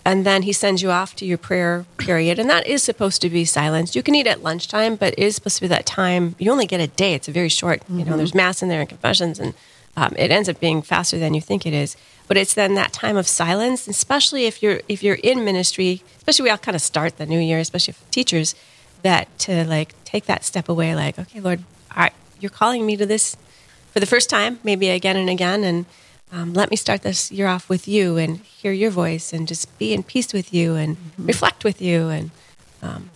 and 0.06 0.24
then 0.24 0.44
he 0.44 0.54
sends 0.54 0.84
you 0.84 0.92
off 0.92 1.16
to 1.16 1.26
your 1.26 1.40
prayer 1.40 1.86
period, 1.98 2.38
and 2.38 2.48
that 2.48 2.68
is 2.68 2.84
supposed 2.84 3.24
to 3.24 3.30
be 3.30 3.44
silenced. 3.44 3.96
You 3.96 4.04
can 4.04 4.14
eat 4.14 4.28
at 4.28 4.44
lunchtime, 4.44 4.96
but 4.96 5.14
it 5.14 5.20
is 5.20 5.36
supposed 5.36 5.56
to 5.58 5.62
be 5.62 5.68
that 5.68 5.88
time. 5.88 6.36
You 6.38 6.52
only 6.52 6.68
get 6.68 6.80
a 6.80 6.88
day. 6.88 7.16
It's 7.16 7.28
a 7.28 7.32
very 7.32 7.50
short. 7.50 7.82
You 7.90 8.06
know, 8.06 8.16
there's 8.16 8.36
mass 8.36 8.62
in 8.62 8.70
there 8.70 8.82
and 8.82 8.88
confessions, 8.88 9.40
and 9.40 9.56
um, 9.98 10.14
it 10.18 10.30
ends 10.30 10.48
up 10.48 10.60
being 10.60 10.84
faster 10.84 11.18
than 11.18 11.34
you 11.34 11.42
think 11.42 11.66
it 11.66 11.74
is. 11.74 11.98
But 12.28 12.38
it's 12.38 12.54
then 12.54 12.76
that 12.76 12.94
time 12.94 13.18
of 13.18 13.28
silence, 13.28 13.88
especially 13.88 14.46
if 14.46 14.62
you're 14.62 14.82
if 14.88 15.02
you're 15.02 15.16
in 15.16 15.44
ministry. 15.44 16.04
Especially 16.18 16.44
we 16.44 16.50
all 16.52 16.60
kind 16.60 16.76
of 16.76 16.82
start 16.82 17.18
the 17.18 17.26
new 17.26 17.40
year, 17.40 17.58
especially 17.58 17.94
for 17.94 18.12
teachers, 18.12 18.54
that 19.02 19.28
to 19.40 19.66
like 19.66 19.96
take 20.06 20.26
that 20.26 20.46
step 20.46 20.70
away, 20.70 20.94
like 20.94 21.18
okay, 21.18 21.40
Lord, 21.40 21.64
I, 21.90 22.12
you're 22.40 22.52
calling 22.52 22.86
me 22.86 22.96
to 22.98 23.08
this 23.08 23.36
for 23.92 24.00
the 24.00 24.06
first 24.06 24.30
time, 24.30 24.60
maybe 24.64 24.90
again 24.90 25.18
and 25.18 25.30
again, 25.30 25.64
and 25.64 25.86
um, 26.36 26.54
let 26.54 26.70
me 26.70 26.76
start 26.78 27.02
this 27.02 27.32
year 27.32 27.48
off 27.48 27.70
with 27.70 27.88
you 27.88 28.18
and 28.18 28.38
hear 28.40 28.72
your 28.74 28.92
voice 28.92 29.34
and 29.34 29.48
just 29.48 29.66
be 29.80 29.94
in 29.94 30.04
peace 30.04 30.34
with 30.34 30.54
you 30.54 30.76
and 30.76 30.98
reflect 31.18 31.64
with 31.64 31.82
you 31.82 32.10
and 32.10 32.32
um, 32.84 33.10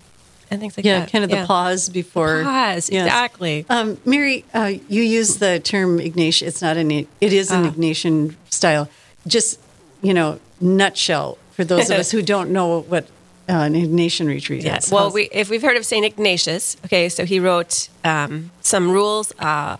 and 0.51 0.59
things 0.61 0.75
like 0.77 0.85
yeah, 0.85 1.01
that. 1.01 1.11
kind 1.11 1.23
of 1.23 1.29
the 1.29 1.45
pause 1.45 1.89
before. 1.89 2.41
Pause, 2.43 2.89
Yes. 2.89 3.05
exactly. 3.05 3.65
Um, 3.69 3.97
Mary, 4.05 4.45
uh, 4.53 4.71
you 4.87 5.03
use 5.03 5.37
the 5.37 5.59
term 5.59 5.99
Ignatian. 5.99 6.47
It's 6.47 6.61
not 6.61 6.75
an. 6.77 6.89
It 6.91 7.07
is 7.21 7.51
an 7.51 7.65
Ah. 7.65 7.69
Ignatian 7.71 8.35
style. 8.49 8.89
Just 9.27 9.59
you 10.01 10.13
know, 10.13 10.39
nutshell 10.61 11.37
for 11.51 11.63
those 11.65 11.89
of 11.91 11.97
us 11.99 12.09
who 12.09 12.21
don't 12.23 12.49
know 12.51 12.81
what 12.81 13.03
uh, 13.49 13.53
an 13.67 13.73
Ignatian 13.73 14.27
retreat 14.27 14.63
Yeah. 14.63 14.77
is. 14.77 14.89
Well, 14.91 15.11
we, 15.11 15.23
if 15.31 15.49
we've 15.49 15.61
heard 15.61 15.75
of 15.77 15.85
Saint 15.85 16.05
Ignatius, 16.05 16.77
okay, 16.85 17.09
so 17.09 17.25
he 17.25 17.39
wrote 17.39 17.89
um, 18.05 18.49
some 18.61 18.89
rules 18.91 19.33
uh, 19.39 19.75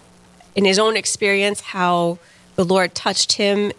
in 0.56 0.66
his 0.66 0.78
own 0.78 0.98
experience 0.98 1.62
how 1.62 2.20
the 2.60 2.66
Lord 2.66 2.94
touched 2.94 3.34
him, 3.34 3.72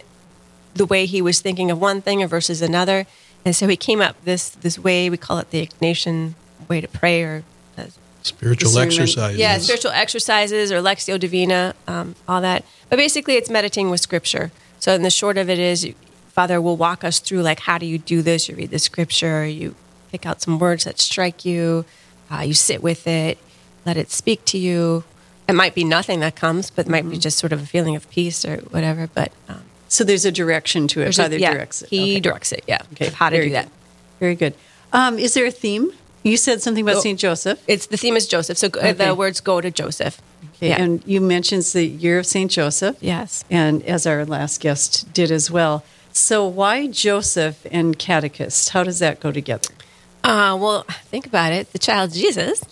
the 0.72 0.86
way 0.86 1.04
he 1.04 1.20
was 1.20 1.42
thinking 1.42 1.70
of 1.70 1.78
one 1.78 2.00
thing 2.00 2.26
versus 2.26 2.62
another, 2.62 3.06
and 3.44 3.54
so 3.54 3.68
he 3.68 3.76
came 3.76 4.00
up 4.00 4.16
this 4.24 4.48
this 4.48 4.78
way. 4.78 5.10
We 5.10 5.18
call 5.18 5.36
it 5.36 5.50
the 5.50 5.66
Ignatian 5.66 6.32
way 6.66 6.80
to 6.80 6.88
pray, 6.88 7.22
or 7.22 7.44
uh, 7.76 7.84
Spiritual 8.22 8.78
exercises. 8.78 9.38
yeah, 9.38 9.58
spiritual 9.58 9.90
exercises 9.90 10.72
or 10.72 10.80
Lectio 10.80 11.20
Divina, 11.20 11.74
um, 11.86 12.14
all 12.26 12.40
that. 12.40 12.64
But 12.88 12.96
basically, 12.96 13.34
it's 13.34 13.50
meditating 13.50 13.90
with 13.90 14.00
Scripture. 14.00 14.50
So, 14.78 14.94
in 14.94 15.02
the 15.02 15.10
short 15.10 15.36
of 15.36 15.50
it 15.50 15.58
is, 15.58 15.86
Father 16.30 16.58
will 16.58 16.78
walk 16.78 17.04
us 17.04 17.18
through 17.18 17.42
like 17.42 17.60
how 17.60 17.76
do 17.76 17.84
you 17.84 17.98
do 17.98 18.22
this? 18.22 18.48
You 18.48 18.56
read 18.56 18.70
the 18.70 18.78
Scripture, 18.78 19.44
you 19.44 19.74
pick 20.10 20.24
out 20.24 20.40
some 20.40 20.58
words 20.58 20.84
that 20.84 20.98
strike 20.98 21.44
you, 21.44 21.84
uh, 22.32 22.40
you 22.40 22.54
sit 22.54 22.82
with 22.82 23.06
it, 23.06 23.36
let 23.84 23.98
it 23.98 24.10
speak 24.10 24.46
to 24.46 24.56
you. 24.56 25.04
It 25.50 25.54
might 25.54 25.74
be 25.74 25.84
nothing 25.84 26.20
that 26.20 26.36
comes, 26.36 26.70
but 26.70 26.86
it 26.86 26.90
might 26.90 27.08
be 27.08 27.18
just 27.18 27.38
sort 27.38 27.52
of 27.52 27.62
a 27.62 27.66
feeling 27.66 27.96
of 27.96 28.08
peace 28.10 28.44
or 28.44 28.56
whatever. 28.70 29.08
But 29.12 29.32
um, 29.48 29.62
so 29.88 30.04
there's 30.04 30.24
a 30.24 30.32
direction 30.32 30.88
to 30.88 31.02
it. 31.02 31.14
Father 31.14 31.36
yeah, 31.38 31.52
directs 31.52 31.82
it. 31.82 31.88
He 31.90 32.12
Okay. 32.12 32.20
directs 32.20 32.52
it. 32.52 32.64
Yeah, 32.66 32.82
Okay, 32.92 33.08
of 33.08 33.14
how 33.14 33.28
to 33.30 33.36
very 33.36 33.48
do 33.48 33.52
that. 33.54 33.64
good. 33.64 33.72
Very 34.20 34.34
good. 34.36 34.54
Um, 34.92 35.18
is 35.18 35.34
there 35.34 35.46
a 35.46 35.50
theme? 35.50 35.90
You 36.22 36.36
said 36.36 36.60
something 36.62 36.84
about 36.84 36.96
Oh. 36.96 37.00
Saint 37.00 37.18
Joseph. 37.18 37.58
It's 37.66 37.86
the 37.86 37.96
theme 37.96 38.16
is 38.16 38.26
Joseph, 38.26 38.58
so 38.58 38.66
Okay. 38.68 38.92
the 38.92 39.14
words 39.14 39.40
go 39.40 39.60
to 39.60 39.70
Joseph. 39.70 40.20
Okay, 40.56 40.68
Yeah. 40.68 40.82
And 40.82 41.02
you 41.06 41.20
mentioned 41.20 41.62
the 41.64 41.86
year 41.86 42.18
of 42.18 42.26
Saint 42.26 42.50
Joseph. 42.50 42.96
yes. 43.00 43.44
and 43.50 43.82
as 43.84 44.06
our 44.06 44.24
last 44.26 44.60
guest 44.60 45.12
did 45.14 45.30
as 45.30 45.50
well. 45.50 45.82
So, 46.12 46.44
why 46.46 46.86
Joseph 46.88 47.66
and 47.70 47.98
catechist? 47.98 48.70
How 48.70 48.82
does 48.84 48.98
that 48.98 49.20
go 49.20 49.30
together? 49.32 49.68
Uh, 50.24 50.58
well, 50.60 50.82
think 51.10 51.24
about 51.26 51.52
it. 51.52 51.72
The 51.72 51.78
child 51.78 52.12
Jesus 52.12 52.62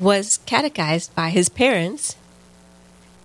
was 0.00 0.38
catechized 0.46 1.14
by 1.14 1.30
his 1.30 1.48
parents, 1.48 2.16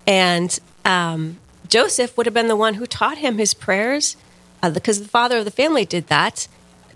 and 0.06 0.60
um, 0.86 1.38
Joseph 1.68 2.18
would 2.18 2.26
have 2.26 2.34
been 2.34 2.48
the 2.48 2.56
one 2.56 2.76
who 2.76 2.86
taught 2.86 3.18
him 3.18 3.38
his 3.38 3.54
prayers 3.54 4.16
uh, 4.62 4.70
because 4.70 5.02
the 5.02 5.08
father 5.08 5.38
of 5.38 5.46
the 5.46 5.52
family 5.52 5.86
did 5.86 6.08
that 6.08 6.48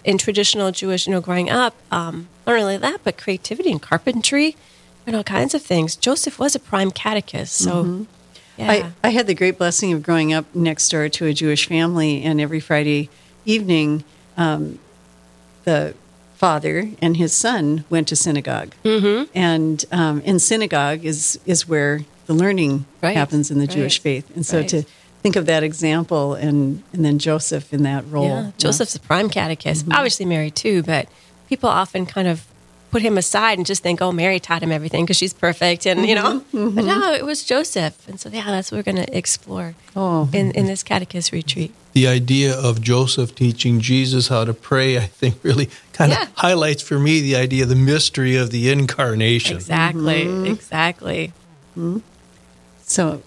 in 0.04 0.18
traditional 0.18 0.72
Jewish, 0.72 1.08
you 1.08 1.12
know, 1.12 1.22
growing 1.22 1.50
up. 1.50 1.76
Um, 1.92 2.30
not 2.46 2.54
really 2.54 2.78
that, 2.78 3.02
but 3.04 3.18
creativity 3.18 3.72
and 3.72 3.82
carpentry 3.82 4.56
and 5.06 5.16
all 5.16 5.24
kinds 5.24 5.54
of 5.54 5.62
things. 5.62 5.96
Joseph 5.96 6.40
was 6.40 6.56
a 6.56 6.60
prime 6.60 6.92
catechist, 6.92 7.54
so 7.54 8.06
yeah. 8.58 8.72
I, 8.72 8.92
I 9.04 9.10
had 9.10 9.28
the 9.28 9.36
great 9.36 9.58
blessing 9.58 9.94
of 9.94 10.04
growing 10.04 10.34
up 10.34 10.46
next 10.56 10.90
door 10.90 11.10
to 11.10 11.26
a 11.26 11.34
Jewish 11.34 11.68
family, 11.68 12.24
and 12.24 12.40
every 12.42 12.60
Friday 12.60 13.10
evening, 13.46 14.04
um, 14.38 14.80
the 15.64 15.94
father 16.38 16.90
and 17.02 17.18
his 17.18 17.34
son 17.34 17.84
went 17.90 18.08
to 18.10 18.16
synagogue. 18.16 18.74
Mm-hmm. 18.84 19.32
And 19.34 19.84
um, 19.92 20.22
in 20.22 20.40
synagogue 20.40 21.04
is, 21.04 21.40
is 21.46 21.68
where 21.68 22.02
the 22.28 22.34
learning 22.34 22.86
Right, 23.02 23.16
happens 23.18 23.50
in 23.52 23.58
the 23.60 23.66
right, 23.66 23.76
Jewish 23.76 24.00
faith. 24.00 24.30
And 24.36 24.46
so 24.46 24.60
right. 24.60 24.70
to 24.70 24.84
think 25.24 25.36
of 25.36 25.46
that 25.48 25.64
example 25.64 26.36
and, 26.36 26.84
and 26.94 27.04
then 27.04 27.18
Joseph 27.20 27.74
in 27.74 27.84
that 27.84 28.04
role. 28.10 28.28
Yeah, 28.28 28.52
Joseph's 28.58 28.96
a 28.96 29.00
prime 29.00 29.30
catechist, 29.30 29.84
Mm-hmm. 29.86 29.94
obviously 29.94 30.26
Mary 30.26 30.52
too, 30.52 30.84
but 30.84 31.08
people 31.50 31.70
often 31.70 32.06
kind 32.06 32.28
of 32.28 32.46
put 32.92 33.02
him 33.02 33.18
aside 33.18 33.58
and 33.58 33.66
just 33.66 33.84
think, 33.84 34.02
oh, 34.02 34.12
Mary 34.14 34.40
taught 34.40 34.62
him 34.64 34.72
everything 34.72 35.04
because 35.06 35.18
she's 35.18 35.34
perfect, 35.34 35.86
and 35.86 36.06
you 36.08 36.16
know. 36.16 36.40
Mm-hmm. 36.54 36.76
But 36.76 36.86
no, 36.86 37.12
it 37.14 37.26
was 37.26 37.44
Joseph, 37.44 38.08
and 38.08 38.18
so 38.20 38.30
yeah, 38.30 38.46
that's 38.46 38.72
what 38.72 38.78
we're 38.78 38.94
going 38.94 39.06
to 39.06 39.18
explore 39.18 39.76
Oh. 39.96 40.30
in 40.32 40.52
in 40.52 40.68
this 40.68 40.84
catechist 40.84 41.32
retreat. 41.34 41.74
The 41.98 42.06
idea 42.08 42.54
of 42.56 42.80
Joseph 42.80 43.34
teaching 43.34 43.80
Jesus 43.80 44.28
how 44.28 44.46
to 44.46 44.54
pray, 44.54 44.98
I 45.00 45.08
think, 45.08 45.44
really 45.44 45.68
kind 45.94 46.12
Yeah. 46.12 46.22
of 46.22 46.30
highlights 46.36 46.84
for 46.84 47.00
me 47.00 47.22
the 47.22 47.36
idea 47.36 47.64
of 47.64 47.70
the 47.70 47.76
mystery 47.76 48.36
of 48.36 48.52
the 48.52 48.70
incarnation. 48.70 49.58
Exactly, 49.58 50.26
Mm-hmm. 50.26 50.46
exactly. 50.46 51.34
So 52.86 53.24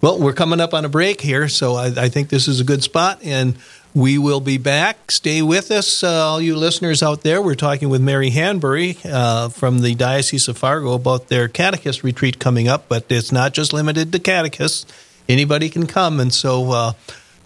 Well, 0.00 0.18
we're 0.18 0.32
coming 0.32 0.60
up 0.60 0.72
on 0.72 0.86
a 0.86 0.88
break 0.88 1.20
here, 1.20 1.46
so 1.48 1.74
I, 1.74 1.86
I 2.04 2.08
think 2.08 2.30
this 2.30 2.48
is 2.48 2.58
a 2.58 2.64
good 2.64 2.82
spot, 2.82 3.18
and 3.22 3.54
we 3.94 4.16
will 4.16 4.40
be 4.40 4.56
back. 4.56 5.10
Stay 5.10 5.42
with 5.42 5.70
us, 5.70 6.02
uh, 6.02 6.08
all 6.08 6.40
you 6.40 6.56
listeners 6.56 7.02
out 7.02 7.20
there. 7.20 7.42
We're 7.42 7.54
talking 7.54 7.90
with 7.90 8.00
Mary 8.00 8.30
Hanbury 8.30 8.96
uh, 9.04 9.50
from 9.50 9.80
the 9.80 9.94
Diocese 9.94 10.48
of 10.48 10.56
Fargo 10.56 10.94
about 10.94 11.28
their 11.28 11.48
catechist 11.48 12.02
retreat 12.02 12.38
coming 12.38 12.66
up, 12.66 12.88
but 12.88 13.04
it's 13.10 13.30
not 13.30 13.52
just 13.52 13.74
limited 13.74 14.10
to 14.12 14.18
catechists. 14.18 14.86
Anybody 15.28 15.68
can 15.68 15.86
come, 15.86 16.18
and 16.18 16.32
so 16.32 16.70
uh, 16.72 16.92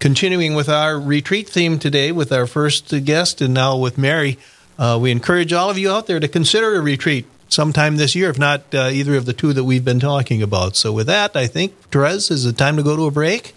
continuing 0.01 0.55
with 0.55 0.69
our 0.69 0.99
retreat 0.99 1.49
theme 1.49 1.79
today 1.79 2.11
with 2.11 2.33
our 2.33 2.47
first 2.47 2.93
guest, 3.05 3.41
and 3.41 3.55
now 3.55 3.77
with 3.77 3.99
Mary, 3.99 4.39
uh, 4.79 4.99
we 5.01 5.11
encourage 5.11 5.53
all 5.53 5.71
of 5.71 5.79
you 5.79 5.91
out 5.91 6.07
there 6.07 6.19
to 6.19 6.27
consider 6.27 6.75
a 6.75 6.81
retreat 6.81 7.27
sometime 7.49 7.99
this 7.99 8.15
year, 8.17 8.31
if 8.31 8.39
not 8.39 8.63
uh, 8.75 8.89
either 8.91 9.15
of 9.15 9.27
the 9.27 9.35
two 9.35 9.53
that 9.53 9.65
we've 9.65 9.85
been 9.85 10.01
talking 10.01 10.43
about. 10.43 10.75
So, 10.75 10.93
with 10.93 11.07
that, 11.07 11.37
I 11.37 11.47
think, 11.47 11.75
Therese, 11.91 12.31
is 12.31 12.47
it 12.47 12.57
time 12.57 12.77
to 12.77 12.83
go 12.83 12.97
to 12.97 13.05
a 13.05 13.11
break? 13.11 13.55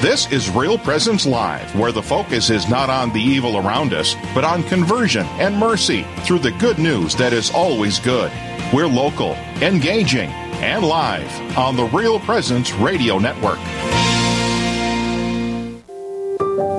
This 0.00 0.30
is 0.30 0.50
Real 0.50 0.76
Presence 0.76 1.24
Live, 1.24 1.74
where 1.78 1.92
the 1.92 2.02
focus 2.02 2.50
is 2.50 2.68
not 2.68 2.90
on 2.90 3.12
the 3.12 3.20
evil 3.20 3.56
around 3.56 3.94
us, 3.94 4.14
but 4.34 4.44
on 4.44 4.62
conversion 4.64 5.24
and 5.38 5.56
mercy 5.56 6.04
through 6.24 6.40
the 6.40 6.50
good 6.52 6.78
news 6.78 7.14
that 7.14 7.32
is 7.32 7.50
always 7.52 8.00
good. 8.00 8.30
We're 8.72 8.88
local, 8.88 9.32
engaging, 9.62 10.28
and 10.60 10.84
live 10.84 11.56
on 11.56 11.76
the 11.76 11.84
Real 11.84 12.18
Presence 12.20 12.72
Radio 12.72 13.18
Network. 13.18 13.60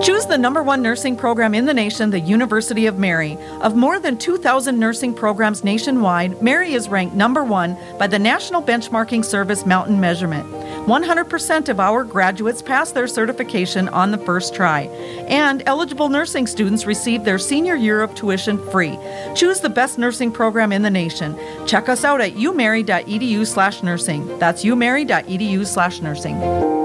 Choose 0.06 0.28
the 0.28 0.38
number 0.38 0.62
one 0.62 0.84
nursing 0.84 1.18
program 1.18 1.56
in 1.56 1.66
the 1.66 1.74
nation, 1.74 2.12
the 2.12 2.20
University 2.20 2.86
of 2.86 3.00
Mary. 3.00 3.40
Of 3.62 3.76
more 3.76 3.98
than 3.98 4.20
2,000 4.20 4.78
nursing 4.78 5.16
programs 5.16 5.64
nationwide, 5.64 6.44
Mary 6.44 6.74
is 6.74 6.88
ranked 6.88 7.16
number 7.16 7.44
one 7.44 7.76
by 7.98 8.06
the 8.06 8.20
National 8.20 8.62
Benchmarking 8.62 9.26
Service 9.26 9.66
Mountain 9.66 10.00
Measurement. 10.00 10.48
100% 10.86 11.70
of 11.70 11.80
our 11.80 12.04
graduates 12.04 12.62
pass 12.62 12.92
their 12.92 13.08
certification 13.08 13.90
on 13.90 14.12
the 14.12 14.20
first 14.20 14.54
try, 14.54 14.82
and 15.28 15.64
eligible 15.66 16.10
nursing 16.10 16.46
students 16.46 16.86
receive 16.86 17.24
their 17.24 17.40
senior 17.40 17.76
year 17.76 18.04
of 18.04 18.14
tuition 18.14 18.60
free. 18.70 19.00
Choose 19.34 19.60
the 19.60 19.70
best 19.70 19.98
nursing 19.98 20.32
program 20.32 20.72
in 20.72 20.84
the 20.84 20.92
nation. 20.92 21.36
Check 21.66 21.90
us 21.90 22.04
out 22.04 22.22
at 22.22 22.34
umary.edu 22.34 23.48
slash 23.48 23.82
nursing. 23.82 24.38
That's 24.38 24.64
umary.edu 24.64 25.66
slash 25.66 26.00
nursing. 26.00 26.85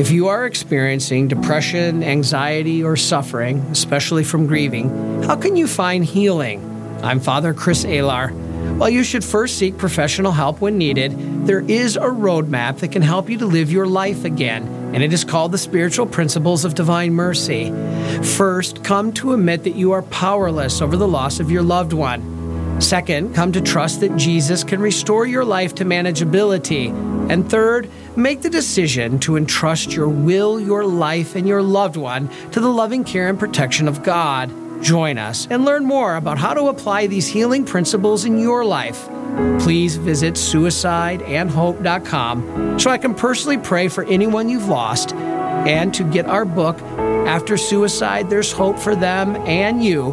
If 0.00 0.10
you 0.10 0.28
are 0.28 0.46
experiencing 0.46 1.28
depression, 1.28 2.02
anxiety, 2.02 2.82
or 2.82 2.96
suffering, 2.96 3.58
especially 3.70 4.24
from 4.24 4.46
grieving, 4.46 4.88
how 5.24 5.36
can 5.36 5.56
you 5.56 5.66
find 5.66 6.02
healing? 6.02 6.64
I'm 7.02 7.20
Father 7.20 7.52
Chris 7.52 7.84
Alar. 7.84 8.30
While 8.78 8.88
you 8.88 9.04
should 9.04 9.22
first 9.22 9.58
seek 9.58 9.76
professional 9.76 10.32
help 10.32 10.62
when 10.62 10.78
needed, 10.78 11.46
there 11.46 11.60
is 11.60 11.96
a 11.96 12.08
roadmap 12.08 12.78
that 12.78 12.92
can 12.92 13.02
help 13.02 13.28
you 13.28 13.36
to 13.40 13.44
live 13.44 13.70
your 13.70 13.84
life 13.84 14.24
again, 14.24 14.62
and 14.94 15.02
it 15.02 15.12
is 15.12 15.22
called 15.22 15.52
the 15.52 15.58
Spiritual 15.58 16.06
Principles 16.06 16.64
of 16.64 16.74
Divine 16.74 17.12
Mercy. 17.12 17.70
First, 18.22 18.82
come 18.82 19.12
to 19.12 19.34
admit 19.34 19.64
that 19.64 19.74
you 19.74 19.92
are 19.92 20.00
powerless 20.00 20.80
over 20.80 20.96
the 20.96 21.06
loss 21.06 21.40
of 21.40 21.50
your 21.50 21.62
loved 21.62 21.92
one. 21.92 22.80
Second, 22.80 23.34
come 23.34 23.52
to 23.52 23.60
trust 23.60 24.00
that 24.00 24.16
Jesus 24.16 24.64
can 24.64 24.80
restore 24.80 25.26
your 25.26 25.44
life 25.44 25.74
to 25.74 25.84
manageability. 25.84 26.88
And 27.30 27.50
third, 27.50 27.90
make 28.16 28.42
the 28.42 28.50
decision 28.50 29.18
to 29.20 29.36
entrust 29.36 29.92
your 29.92 30.08
will, 30.08 30.58
your 30.60 30.84
life, 30.84 31.36
and 31.36 31.46
your 31.46 31.62
loved 31.62 31.96
one 31.96 32.28
to 32.50 32.58
the 32.60 32.68
loving 32.68 33.04
care 33.04 33.28
and 33.28 33.38
protection 33.38 33.86
of 33.88 34.02
God. 34.02 34.52
Join 34.82 35.18
us 35.18 35.46
and 35.50 35.64
learn 35.64 35.84
more 35.84 36.16
about 36.16 36.38
how 36.38 36.54
to 36.54 36.68
apply 36.68 37.06
these 37.06 37.28
healing 37.28 37.64
principles 37.64 38.24
in 38.24 38.38
your 38.38 38.64
life. 38.64 39.08
Please 39.60 39.96
visit 39.96 40.34
suicideandhope.com 40.34 42.78
so 42.78 42.90
I 42.90 42.98
can 42.98 43.14
personally 43.14 43.58
pray 43.58 43.88
for 43.88 44.04
anyone 44.04 44.48
you've 44.48 44.68
lost 44.68 45.14
and 45.14 45.94
to 45.94 46.04
get 46.04 46.26
our 46.26 46.44
book, 46.44 46.80
After 46.80 47.56
Suicide, 47.56 48.30
There's 48.30 48.50
Hope 48.50 48.78
for 48.78 48.96
Them 48.96 49.36
and 49.46 49.84
You, 49.84 50.12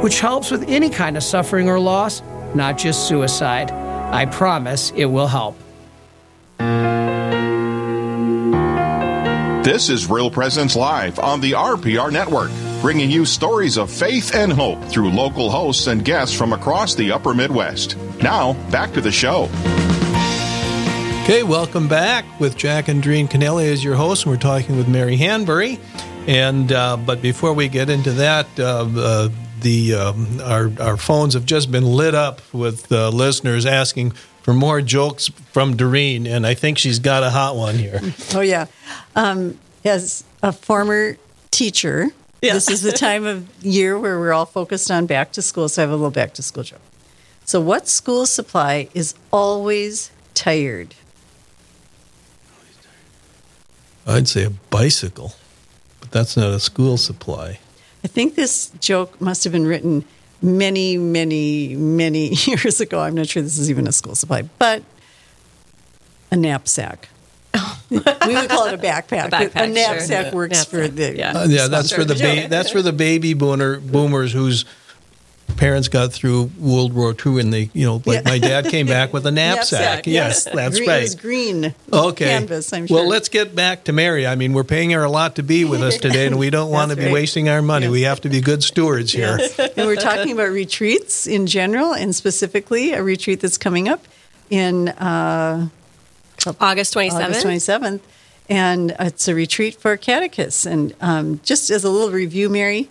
which 0.00 0.20
helps 0.20 0.50
with 0.50 0.64
any 0.68 0.88
kind 0.88 1.16
of 1.16 1.22
suffering 1.22 1.68
or 1.68 1.80
loss, 1.80 2.22
not 2.54 2.78
just 2.78 3.08
suicide. 3.08 3.70
I 3.70 4.26
promise 4.26 4.92
it 4.94 5.06
will 5.06 5.26
help. 5.26 5.58
This 9.64 9.88
is 9.88 10.10
Real 10.10 10.30
Presence 10.30 10.76
Live 10.76 11.18
on 11.18 11.40
the 11.40 11.52
RPR 11.52 12.12
Network, 12.12 12.50
bringing 12.82 13.10
you 13.10 13.24
stories 13.24 13.78
of 13.78 13.90
faith 13.90 14.34
and 14.34 14.52
hope 14.52 14.84
through 14.84 15.08
local 15.08 15.50
hosts 15.50 15.86
and 15.86 16.04
guests 16.04 16.36
from 16.36 16.52
across 16.52 16.94
the 16.94 17.10
upper 17.10 17.32
Midwest. 17.32 17.96
Now, 18.22 18.52
back 18.70 18.92
to 18.92 19.00
the 19.00 19.10
show. 19.10 19.48
Okay, 21.22 21.44
welcome 21.44 21.88
back 21.88 22.26
with 22.38 22.58
Jack 22.58 22.88
and 22.88 23.02
Doreen 23.02 23.26
Kennelly 23.26 23.72
as 23.72 23.82
your 23.82 23.94
host. 23.94 24.26
We're 24.26 24.36
talking 24.36 24.76
with 24.76 24.86
Mary 24.86 25.16
Hanbury. 25.16 25.80
And 26.26 26.70
uh, 26.70 26.98
but 26.98 27.22
before 27.22 27.54
we 27.54 27.68
get 27.68 27.88
into 27.88 28.12
that, 28.12 28.46
uh, 28.58 28.86
uh, 28.94 29.28
the 29.62 29.94
um, 29.94 30.42
our 30.42 30.70
our 30.78 30.98
phones 30.98 31.32
have 31.32 31.46
just 31.46 31.72
been 31.72 31.86
lit 31.86 32.14
up 32.14 32.42
with 32.52 32.92
uh, 32.92 33.08
listeners 33.08 33.64
asking 33.64 34.12
for 34.44 34.52
more 34.52 34.82
jokes 34.82 35.28
from 35.52 35.74
Doreen, 35.74 36.26
and 36.26 36.46
I 36.46 36.52
think 36.52 36.76
she's 36.76 36.98
got 36.98 37.22
a 37.22 37.30
hot 37.30 37.56
one 37.56 37.76
here. 37.76 38.00
Oh 38.34 38.42
yeah, 38.42 38.66
um, 39.16 39.58
as 39.84 40.22
a 40.42 40.52
former 40.52 41.16
teacher, 41.50 42.08
this 42.42 42.68
is 42.68 42.82
the 42.82 42.92
time 42.92 43.24
of 43.24 43.48
year 43.64 43.98
where 43.98 44.18
we're 44.18 44.34
all 44.34 44.44
focused 44.44 44.90
on 44.90 45.06
back 45.06 45.32
to 45.32 45.42
school. 45.42 45.68
So 45.68 45.80
I 45.80 45.84
have 45.84 45.90
a 45.90 45.94
little 45.94 46.10
back 46.10 46.34
to 46.34 46.42
school 46.42 46.62
joke. 46.62 46.80
So, 47.46 47.58
what 47.60 47.88
school 47.88 48.26
supply 48.26 48.88
is 48.92 49.14
always 49.32 50.10
tired? 50.34 50.94
I'd 54.06 54.28
say 54.28 54.44
a 54.44 54.50
bicycle, 54.50 55.32
but 56.00 56.10
that's 56.10 56.36
not 56.36 56.52
a 56.52 56.60
school 56.60 56.98
supply. 56.98 57.60
I 58.02 58.08
think 58.08 58.34
this 58.34 58.70
joke 58.80 59.18
must 59.22 59.44
have 59.44 59.52
been 59.54 59.66
written 59.66 60.04
many, 60.44 60.98
many, 60.98 61.74
many 61.74 62.28
years 62.46 62.80
ago. 62.80 63.00
I'm 63.00 63.14
not 63.14 63.26
sure 63.26 63.42
this 63.42 63.58
is 63.58 63.70
even 63.70 63.88
a 63.88 63.92
school 63.92 64.14
supply, 64.14 64.42
but 64.42 64.82
a 66.30 66.36
knapsack. 66.36 67.08
we 67.90 67.98
would 67.98 68.48
call 68.48 68.66
it 68.66 68.74
a 68.74 68.78
backpack. 68.78 69.26
A 69.26 69.30
backpack, 69.30 69.72
knapsack 69.72 70.26
sure. 70.26 70.34
works 70.34 70.64
for 70.64 70.88
the. 70.88 71.16
yeah. 71.16 71.32
Uh, 71.32 71.46
yeah, 71.48 71.68
that's 71.68 71.92
for 71.92 72.04
the 72.04 72.14
ba- 72.14 72.48
that's 72.48 72.70
for 72.70 72.82
the 72.82 72.92
baby 72.92 73.34
boomer 73.34 73.78
boomers 73.78 74.32
whose 74.32 74.64
parents 75.56 75.88
got 75.88 76.12
through 76.12 76.50
World 76.58 76.92
War 76.92 77.14
II, 77.14 77.40
and 77.40 77.52
they, 77.52 77.70
you 77.72 77.86
know, 77.86 78.02
like 78.04 78.24
Yeah. 78.24 78.30
my 78.30 78.38
dad 78.38 78.66
came 78.66 78.86
back 78.86 79.12
with 79.12 79.26
a 79.26 79.30
knapsack. 79.32 80.06
yes, 80.06 80.44
that's 80.44 80.76
green, 80.78 80.88
right. 80.88 80.98
It 80.98 81.02
was 81.02 81.14
green. 81.14 81.74
Okay. 81.92 82.24
Canvas, 82.26 82.72
I'm 82.72 82.86
sure. 82.86 82.96
Well, 82.98 83.08
let's 83.08 83.28
get 83.28 83.54
back 83.54 83.84
to 83.84 83.92
Mary. 83.92 84.26
I 84.26 84.34
mean, 84.34 84.52
we're 84.52 84.64
paying 84.64 84.90
her 84.90 85.02
a 85.02 85.10
lot 85.10 85.36
to 85.36 85.42
be 85.42 85.64
with 85.64 85.82
us 85.82 85.96
today, 85.96 86.26
and 86.26 86.38
we 86.38 86.50
don't 86.50 86.70
want 86.78 86.90
to 86.90 86.96
be 86.96 87.04
right. 87.04 87.12
wasting 87.12 87.48
our 87.48 87.62
money. 87.62 87.88
We 87.88 88.02
have 88.02 88.20
to 88.22 88.28
be 88.28 88.40
good 88.40 88.62
stewards 88.62 89.12
here. 89.12 89.38
and 89.58 89.86
we're 89.86 89.96
talking 89.96 90.32
about 90.32 90.50
retreats 90.50 91.26
in 91.26 91.46
general, 91.46 91.94
and 91.94 92.14
specifically 92.14 92.92
a 92.92 93.02
retreat 93.02 93.40
that's 93.40 93.58
coming 93.58 93.88
up 93.88 94.04
in 94.50 94.88
uh, 94.88 95.68
August 96.60 96.94
27th. 96.94 97.24
August 97.24 97.46
27th. 97.46 98.00
And 98.46 98.94
it's 99.00 99.26
a 99.26 99.34
retreat 99.34 99.76
for 99.76 99.96
catechists. 99.96 100.66
And 100.66 100.94
um, 101.00 101.40
just 101.42 101.70
as 101.70 101.82
a 101.82 101.88
little 101.88 102.10
review, 102.10 102.50
Mary, 102.50 102.90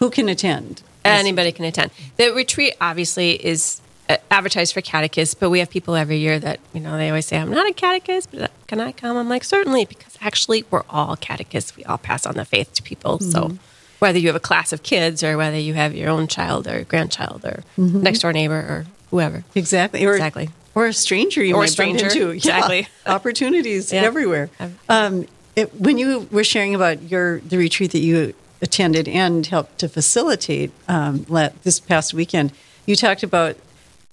who 0.00 0.10
can 0.10 0.28
attend? 0.28 0.82
Anybody 1.04 1.52
can 1.52 1.64
attend. 1.64 1.90
The 2.16 2.30
retreat 2.32 2.74
obviously 2.80 3.32
is 3.44 3.80
uh, 4.08 4.16
advertised 4.30 4.74
for 4.74 4.80
catechists, 4.80 5.34
but 5.34 5.50
we 5.50 5.58
have 5.60 5.70
people 5.70 5.94
every 5.94 6.18
year 6.18 6.38
that, 6.38 6.60
you 6.72 6.80
know, 6.80 6.96
they 6.96 7.08
always 7.08 7.26
say, 7.26 7.38
I'm 7.38 7.50
not 7.50 7.68
a 7.68 7.72
catechist, 7.72 8.30
but 8.32 8.42
uh, 8.42 8.48
can 8.66 8.80
I 8.80 8.92
come? 8.92 9.16
I'm 9.16 9.28
like, 9.28 9.44
certainly, 9.44 9.84
because 9.84 10.16
actually 10.20 10.64
we're 10.70 10.82
all 10.90 11.16
catechists. 11.16 11.76
We 11.76 11.84
all 11.84 11.98
pass 11.98 12.26
on 12.26 12.34
the 12.34 12.44
faith 12.44 12.74
to 12.74 12.82
people. 12.82 13.18
So 13.20 13.56
whether 13.98 14.18
you 14.18 14.26
have 14.28 14.36
a 14.36 14.40
class 14.40 14.72
of 14.72 14.82
kids 14.82 15.22
or 15.22 15.36
whether 15.36 15.58
you 15.58 15.74
have 15.74 15.94
your 15.94 16.08
own 16.10 16.26
child 16.26 16.66
or 16.66 16.84
grandchild 16.84 17.44
or 17.44 17.62
next 17.76 18.20
door 18.20 18.32
neighbor 18.32 18.54
or 18.58 18.86
whoever. 19.10 19.44
Exactly. 19.54 20.04
Or, 20.04 20.12
Exactly. 20.14 20.50
Or 20.74 20.86
a 20.86 20.92
stranger 20.92 21.42
you 21.44 21.54
Or 21.54 21.58
a 21.58 21.60
might 21.62 21.70
stranger. 21.70 22.04
bump 22.06 22.12
into. 22.16 22.26
Yeah. 22.30 22.34
Exactly. 22.34 22.88
Opportunities 23.06 23.92
Yeah. 23.92 24.02
everywhere. 24.02 24.50
Um, 24.88 25.26
it, 25.56 25.74
when 25.80 25.98
you 25.98 26.28
were 26.30 26.44
sharing 26.44 26.74
about 26.74 27.02
your 27.10 27.40
the 27.40 27.58
retreat 27.58 27.90
that 27.92 27.98
you 28.00 28.34
attended 28.62 29.08
and 29.08 29.46
helped 29.46 29.78
to 29.78 29.88
facilitate 29.88 30.70
um, 30.88 31.24
this 31.64 31.80
past 31.80 32.12
weekend, 32.14 32.52
you 32.86 32.96
talked 32.96 33.22
about 33.22 33.56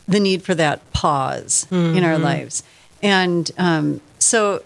the 0.07 0.19
need 0.19 0.41
for 0.43 0.55
that 0.55 0.79
pause 0.93 1.67
in 1.69 1.77
Mm-hmm. 1.77 2.05
our 2.05 2.17
lives. 2.17 2.63
And 3.03 3.51
um, 3.57 4.01
so, 4.19 4.63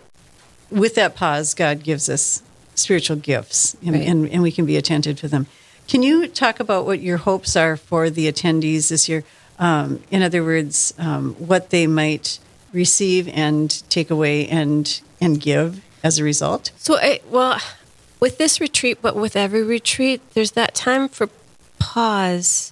with 0.69 0.95
that 0.95 1.15
pause, 1.15 1.53
God 1.53 1.83
gives 1.83 2.09
us 2.09 2.43
spiritual 2.75 3.17
gifts, 3.17 3.75
and, 3.85 3.95
Right. 3.95 4.07
and, 4.07 4.29
and 4.29 4.41
we 4.41 4.51
can 4.51 4.65
be 4.65 4.77
attentive 4.77 5.19
to 5.19 5.27
them. 5.27 5.47
Can 5.87 6.03
you 6.03 6.27
talk 6.27 6.59
about 6.59 6.85
what 6.85 7.01
your 7.01 7.17
hopes 7.17 7.55
are 7.57 7.75
for 7.75 8.09
the 8.09 8.31
attendees 8.31 8.89
this 8.89 9.09
year? 9.09 9.23
Um, 9.59 10.01
in 10.09 10.21
other 10.21 10.43
words, 10.43 10.93
um, 10.97 11.33
what 11.35 11.69
they 11.71 11.85
might 11.87 12.39
receive 12.73 13.27
and 13.27 13.69
take 13.89 14.09
away 14.09 14.47
and 14.47 15.01
and 15.19 15.39
give 15.41 15.81
as 16.03 16.17
a 16.17 16.23
result. 16.23 16.71
So, 16.77 16.97
I, 16.97 17.19
well, 17.29 17.59
with 18.21 18.37
this 18.37 18.61
retreat, 18.61 18.99
but 19.01 19.15
with 19.15 19.35
every 19.35 19.63
retreat, 19.63 20.21
there's 20.33 20.51
that 20.51 20.75
time 20.75 21.09
for 21.09 21.27
pause 21.79 22.71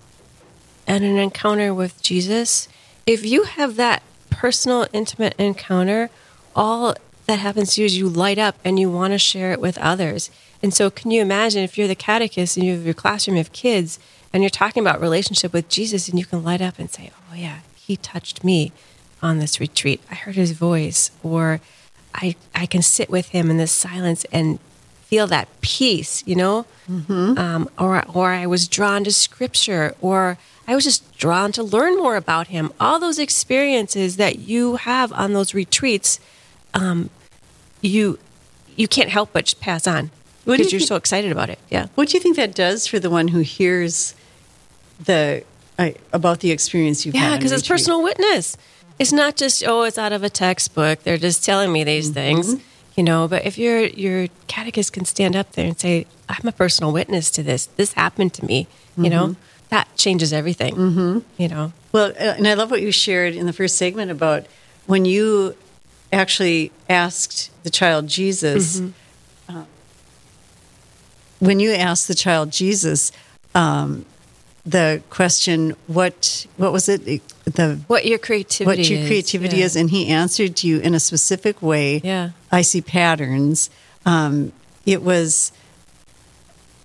and 0.88 1.04
an 1.04 1.18
encounter 1.18 1.74
with 1.74 2.02
Jesus. 2.02 2.70
If 3.06 3.26
you 3.26 3.44
have 3.44 3.76
that 3.76 4.04
personal, 4.30 4.88
intimate 4.94 5.34
encounter, 5.40 6.12
all 6.56 6.96
that 7.26 7.40
happens 7.40 7.74
to 7.74 7.82
you 7.82 7.86
is 7.86 7.98
you 7.98 8.08
light 8.08 8.38
up 8.38 8.56
and 8.64 8.80
you 8.80 8.90
want 8.90 9.14
to 9.14 9.20
share 9.20 9.52
it 9.52 9.60
with 9.60 9.78
others. 9.80 10.30
And 10.62 10.74
so, 10.74 10.90
can 10.90 11.10
you 11.10 11.22
imagine 11.22 11.64
if 11.64 11.78
you're 11.78 11.88
the 11.88 11.96
catechist 11.96 12.56
and 12.56 12.66
you 12.66 12.74
have 12.74 12.86
your 12.86 12.94
classroom 12.94 13.38
of 13.38 13.52
kids 13.52 14.00
and 14.32 14.44
you're 14.44 14.50
talking 14.50 14.82
about 14.82 15.02
relationship 15.02 15.52
with 15.52 15.68
Jesus 15.70 16.10
and 16.10 16.20
you 16.20 16.26
can 16.26 16.44
light 16.44 16.62
up 16.62 16.78
and 16.78 16.90
say, 16.90 17.12
Oh, 17.32 17.36
yeah, 17.36 17.60
he 17.76 17.98
touched 17.98 18.44
me 18.44 18.72
on 19.22 19.40
this 19.40 19.60
retreat. 19.60 20.02
I 20.12 20.16
heard 20.16 20.36
his 20.36 20.52
voice, 20.52 21.12
or 21.24 21.60
I, 22.14 22.36
I 22.54 22.66
can 22.66 22.82
sit 22.82 23.10
with 23.10 23.30
him 23.30 23.50
in 23.50 23.58
this 23.58 23.72
silence 23.72 24.26
and 24.32 24.60
feel 25.10 25.26
that 25.28 25.48
peace, 25.62 26.24
you 26.28 26.36
know? 26.36 26.66
Um, 26.88 27.70
or, 27.78 28.04
or 28.14 28.32
I 28.32 28.46
was 28.46 28.68
drawn 28.68 29.04
to 29.04 29.12
scripture, 29.12 29.96
or 30.02 30.38
I 30.68 30.76
was 30.76 30.84
just 30.84 31.02
drawn 31.18 31.52
to 31.54 31.64
learn 31.64 31.98
more 31.98 32.16
about 32.16 32.48
him. 32.48 32.72
All 32.80 33.00
those 33.00 33.18
experiences 33.20 34.18
that 34.18 34.40
you 34.40 34.76
have 34.78 35.12
on 35.14 35.34
those 35.34 35.54
retreats, 35.54 36.20
um, 36.74 37.10
you 37.82 38.18
you 38.76 38.88
can't 38.88 39.10
help 39.10 39.34
but 39.34 39.46
just 39.46 39.60
pass 39.60 39.86
on 39.88 40.10
because 40.46 40.72
you 40.72 40.78
you're 40.78 40.80
thi- 40.80 40.86
so 40.86 40.96
excited 40.96 41.32
about 41.32 41.50
it. 41.50 41.60
Yeah. 41.70 41.88
What 41.96 42.10
do 42.10 42.18
you 42.18 42.22
think 42.24 42.36
that 42.38 42.56
does 42.56 42.88
for 42.88 43.00
the 43.00 43.10
one 43.10 43.28
who 43.30 43.40
hears 43.40 44.16
the 45.04 45.44
uh, 45.78 45.92
about 46.14 46.40
the 46.40 46.52
experience 46.52 47.06
you've 47.06 47.16
had? 47.16 47.32
Yeah, 47.32 47.38
because 47.38 47.52
it's 47.52 47.68
personal 47.68 48.02
witness. 48.04 48.56
It's 49.00 49.12
not 49.12 49.36
just 49.38 49.64
oh, 49.68 49.84
it's 49.84 49.98
out 49.98 50.12
of 50.14 50.24
a 50.24 50.30
textbook. 50.30 51.04
They're 51.04 51.18
just 51.18 51.44
telling 51.44 51.72
me 51.72 51.84
these 51.84 52.10
things, 52.10 52.56
you 53.00 53.04
know. 53.04 53.30
But 53.30 53.46
if 53.46 53.58
your 53.58 53.86
your 53.86 54.28
catechist 54.48 54.92
can 54.92 55.06
stand 55.06 55.34
up 55.34 55.54
there 55.54 55.66
and 55.66 55.80
say, 55.80 56.06
"I'm 56.28 56.46
a 56.46 56.52
personal 56.52 56.92
witness 56.92 57.32
to 57.32 57.42
this. 57.42 57.68
This 57.78 57.94
happened 57.94 58.34
to 58.34 58.46
me," 58.46 58.68
you 58.98 59.10
know, 59.10 59.38
that 59.70 59.88
changes 59.96 60.34
everything. 60.34 60.76
Mm-hmm. 60.76 61.20
You 61.42 61.48
know, 61.48 61.72
Well, 61.94 62.12
uh, 62.20 62.36
and 62.38 62.46
I 62.46 62.56
love 62.56 62.70
what 62.72 62.82
you 62.82 62.92
shared 62.92 63.36
in 63.36 63.46
the 63.46 63.54
first 63.54 63.78
segment 63.78 64.12
about 64.12 64.48
when 64.86 65.06
you 65.06 65.56
actually 66.12 66.74
asked 66.90 67.52
the 67.64 67.70
child 67.70 68.08
Jesus. 68.08 68.82
uh, 69.48 69.64
when 71.40 71.62
you 71.62 71.72
asked 71.72 72.10
the 72.10 72.16
child 72.16 72.52
Jesus 72.52 73.14
um, 73.56 74.06
the 74.66 75.02
question, 75.10 75.76
"What? 75.88 76.46
What 76.58 76.72
was 76.74 76.90
it? 76.90 77.06
The 77.46 77.80
what 77.88 78.06
your 78.06 78.18
creativity, 78.20 78.66
what 78.66 78.90
your 78.90 79.00
is. 79.00 79.08
creativity 79.08 79.58
Yeah. 79.58 79.66
is?" 79.66 79.76
And 79.76 79.90
he 79.90 80.08
answered 80.08 80.64
you 80.64 80.80
in 80.80 80.94
a 80.94 81.00
specific 81.00 81.62
way. 81.62 82.02
Yeah. 82.04 82.32
I 82.52 82.62
see 82.62 82.82
patterns. 82.82 83.70
Um, 84.06 84.52
it 84.86 85.02
was. 85.02 85.52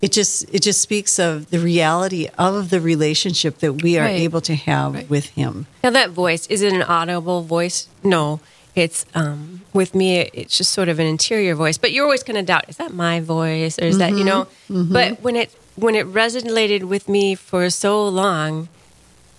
It 0.03 0.13
just 0.13 0.45
it 0.53 0.61
just 0.61 0.83
speaks 0.83 1.19
of 1.19 1.49
the 1.51 1.59
reality 1.59 2.29
of 2.37 2.69
the 2.69 2.81
relationship 2.81 3.59
that 3.61 3.83
we 3.83 3.97
are 3.99 4.05
Right. 4.05 4.21
able 4.21 4.43
to 4.43 4.55
have 4.55 4.95
Right. 4.95 5.09
with 5.09 5.27
him. 5.31 5.67
Now 5.83 5.91
that 5.91 6.11
voice 6.11 6.47
is 6.49 6.61
it 6.61 6.73
an 6.75 6.83
audible 6.83 7.43
voice? 7.43 7.89
No, 8.03 8.41
it's 8.75 9.07
um, 9.15 9.63
with 9.73 9.95
me. 9.95 10.29
It's 10.35 10.59
just 10.59 10.73
sort 10.73 10.91
of 10.91 10.99
an 10.99 11.07
interior 11.07 11.55
voice. 11.55 11.79
But 11.79 11.93
you're 11.93 12.05
always 12.05 12.23
going 12.23 12.37
to 12.37 12.43
doubt: 12.43 12.67
is 12.69 12.77
that 12.77 12.93
my 12.93 13.21
voice, 13.21 13.79
or 13.79 13.85
is 13.87 13.97
that 13.99 14.11
you 14.13 14.25
know? 14.25 14.47
But 14.69 15.23
when 15.23 15.37
it 15.37 15.51
when 15.77 15.95
it 15.95 16.07
resonated 16.07 16.85
with 16.85 17.09
me 17.09 17.35
for 17.35 17.69
so 17.71 18.07
long, 18.09 18.69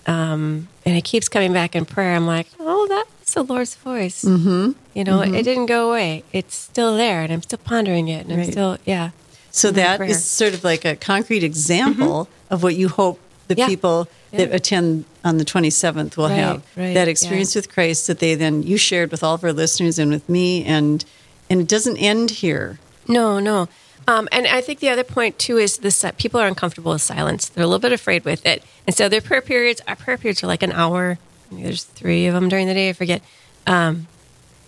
um, 0.08 0.68
and 0.86 0.96
it 0.98 1.04
keeps 1.04 1.28
coming 1.30 1.54
back 1.54 1.76
in 1.76 1.86
prayer, 1.86 2.16
I'm 2.16 2.28
like, 2.28 2.48
oh, 2.60 2.88
that's 2.88 3.34
the 3.34 3.44
Lord's 3.44 3.76
voice. 3.76 4.24
Mm-hmm. 4.24 4.72
You 4.94 5.04
know, 5.04 5.22
it 5.22 5.44
didn't 5.44 5.66
go 5.66 5.90
away. 5.90 6.24
It's 6.32 6.56
still 6.56 6.96
there, 6.96 7.22
and 7.22 7.34
I'm 7.34 7.42
still 7.42 7.60
pondering 7.60 8.08
it, 8.08 8.26
and 8.28 8.40
I'm 8.42 8.52
still 8.52 8.78
yeah. 8.86 9.12
So 9.52 9.72
that 9.72 9.98
prayer. 9.98 10.10
is 10.10 10.24
sort 10.24 10.54
of 10.54 10.64
like 10.64 10.84
a 10.86 10.96
concrete 10.96 11.44
example 11.44 12.28
of 12.50 12.62
what 12.64 12.76
you 12.76 12.90
hope 12.90 13.20
the 13.48 13.56
Mm-hmm. 13.56 13.60
Yeah. 13.62 13.68
people 13.68 14.08
that 14.32 14.50
Yeah. 14.50 14.56
attend 14.56 15.06
on 15.24 15.38
the 15.38 15.46
27th 15.46 16.18
will 16.18 16.28
Right, 16.30 16.36
have 16.36 16.64
right, 16.76 16.94
that 16.94 17.08
experience 17.08 17.56
yeah. 17.56 17.60
with 17.60 17.70
Christ 17.74 18.08
that 18.08 18.20
they 18.20 18.36
then 18.36 18.64
you 18.64 18.76
shared 18.78 19.12
with 19.12 19.24
all 19.24 19.36
of 19.36 19.44
our 19.44 19.54
listeners 19.54 19.98
and 20.00 20.12
with 20.12 20.28
me 20.28 20.66
and 20.66 21.06
and 21.50 21.62
it 21.62 21.68
doesn't 21.68 21.98
end 21.98 22.32
here. 22.32 22.80
No, 23.08 23.40
no. 23.40 23.68
Um, 24.08 24.30
and 24.32 24.46
I 24.46 24.62
think 24.62 24.80
the 24.80 24.90
other 24.90 25.04
point 25.04 25.40
too 25.40 25.58
is 25.58 25.78
this: 25.78 26.02
that 26.02 26.18
people 26.18 26.40
are 26.40 26.48
uncomfortable 26.48 26.92
with 26.92 27.02
silence. 27.02 27.50
They're 27.50 27.64
a 27.64 27.68
little 27.68 27.80
bit 27.80 27.92
afraid 27.92 28.24
with 28.24 28.46
it, 28.46 28.64
and 28.86 28.96
so 28.96 29.10
their 29.10 29.22
prayer 29.22 29.42
periods. 29.42 29.82
Our 29.88 29.96
prayer 29.96 30.18
periods 30.18 30.44
are 30.44 30.48
like 30.48 30.64
an 30.64 30.72
hour. 30.72 31.18
There's 31.52 31.84
three 31.84 32.28
of 32.28 32.34
them 32.34 32.50
during 32.50 32.68
the 32.68 32.74
day. 32.74 32.90
I 32.90 32.94
forget. 32.94 33.22
Um, 33.66 34.08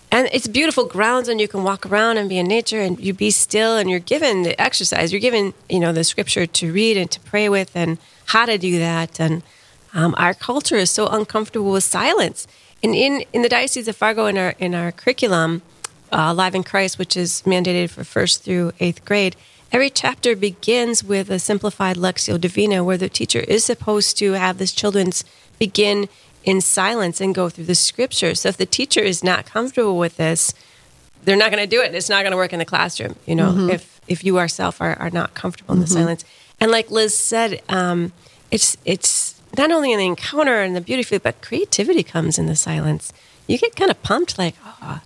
and 0.10 0.30
it's 0.32 0.48
beautiful 0.48 0.86
grounds, 0.86 1.28
and 1.28 1.40
you 1.42 1.48
can 1.48 1.64
walk 1.64 1.86
around 1.86 2.18
and 2.18 2.30
be 2.30 2.38
in 2.38 2.48
nature, 2.48 2.80
and 2.80 3.00
you 3.00 3.14
be 3.14 3.30
still, 3.30 3.76
and 3.76 3.90
you're 3.90 4.00
given 4.00 4.44
the 4.44 4.60
exercise. 4.60 5.12
You're 5.12 5.20
given, 5.20 5.54
you 5.70 5.80
know, 5.80 5.92
the 5.92 6.04
scripture 6.04 6.46
to 6.46 6.72
read 6.72 6.96
and 6.96 7.12
to 7.12 7.20
pray 7.20 7.50
with, 7.50 7.76
and 7.76 7.98
how 8.28 8.46
to 8.46 8.58
do 8.58 8.80
that. 8.80 9.20
And 9.20 9.44
um, 9.94 10.16
our 10.18 10.34
culture 10.34 10.78
is 10.78 10.90
so 10.92 11.08
uncomfortable 11.08 11.72
with 11.72 11.84
silence. 11.84 12.48
And 12.82 12.96
in 12.96 13.24
in 13.34 13.42
the 13.42 13.50
diocese 13.50 13.88
of 13.88 13.96
Fargo, 13.98 14.28
in 14.28 14.38
our 14.38 14.56
in 14.60 14.74
our 14.74 14.92
curriculum, 14.92 15.62
uh, 16.12 16.34
Live 16.34 16.56
in 16.56 16.64
Christ, 16.64 16.98
which 17.00 17.18
is 17.18 17.42
mandated 17.46 17.90
for 17.90 18.04
first 18.04 18.44
through 18.44 18.72
eighth 18.80 19.04
grade, 19.06 19.36
every 19.72 19.90
chapter 19.90 20.36
begins 20.36 21.04
with 21.04 21.30
a 21.30 21.40
simplified 21.40 21.98
Lectio 21.98 22.40
Divina, 22.40 22.84
where 22.84 22.98
the 22.98 23.10
teacher 23.10 23.40
is 23.40 23.64
supposed 23.66 24.18
to 24.18 24.34
have 24.34 24.58
the 24.58 24.68
children's 24.68 25.24
begin 25.60 26.08
in 26.44 26.62
silence 26.62 27.20
and 27.20 27.36
go 27.36 27.50
through 27.50 27.66
the 27.66 27.76
scriptures. 27.76 28.42
So 28.42 28.50
if 28.50 28.58
the 28.58 28.66
teacher 28.66 29.02
is 29.02 29.24
not 29.24 29.46
comfortable 29.46 29.98
with 29.98 30.18
this, 30.18 30.54
they're 31.24 31.36
not 31.36 31.52
going 31.52 31.64
to 31.64 31.70
do 31.70 31.82
it. 31.82 31.94
It's 31.94 32.10
not 32.10 32.22
going 32.22 32.32
to 32.32 32.38
work 32.38 32.54
in 32.54 32.60
the 32.60 32.66
classroom. 32.66 33.16
You 33.26 33.36
know, 33.36 33.68
if 33.70 34.00
if 34.08 34.24
you 34.24 34.40
yourself 34.40 34.80
are, 34.80 34.96
are 34.98 35.10
not 35.10 35.34
comfortable 35.34 35.74
in 35.74 35.82
the 35.82 35.88
silence. 35.88 36.24
And 36.62 36.72
like 36.72 36.90
Liz 36.90 37.18
said, 37.18 37.62
um, 37.68 38.14
it's 38.50 38.78
it's 38.86 39.36
not 39.58 39.72
only 39.72 39.92
in 39.92 40.00
the 40.00 40.06
encounter 40.06 40.62
and 40.62 40.76
the 40.76 40.82
beauty 40.82 41.18
but 41.18 41.42
creativity 41.42 42.04
comes 42.04 42.38
in 42.38 42.46
the 42.46 42.56
silence. 42.56 43.12
You 43.48 43.58
get 43.58 43.76
kind 43.76 43.92
of 43.92 44.02
pumped, 44.04 44.38
like, 44.38 44.56
oh, 44.66 45.02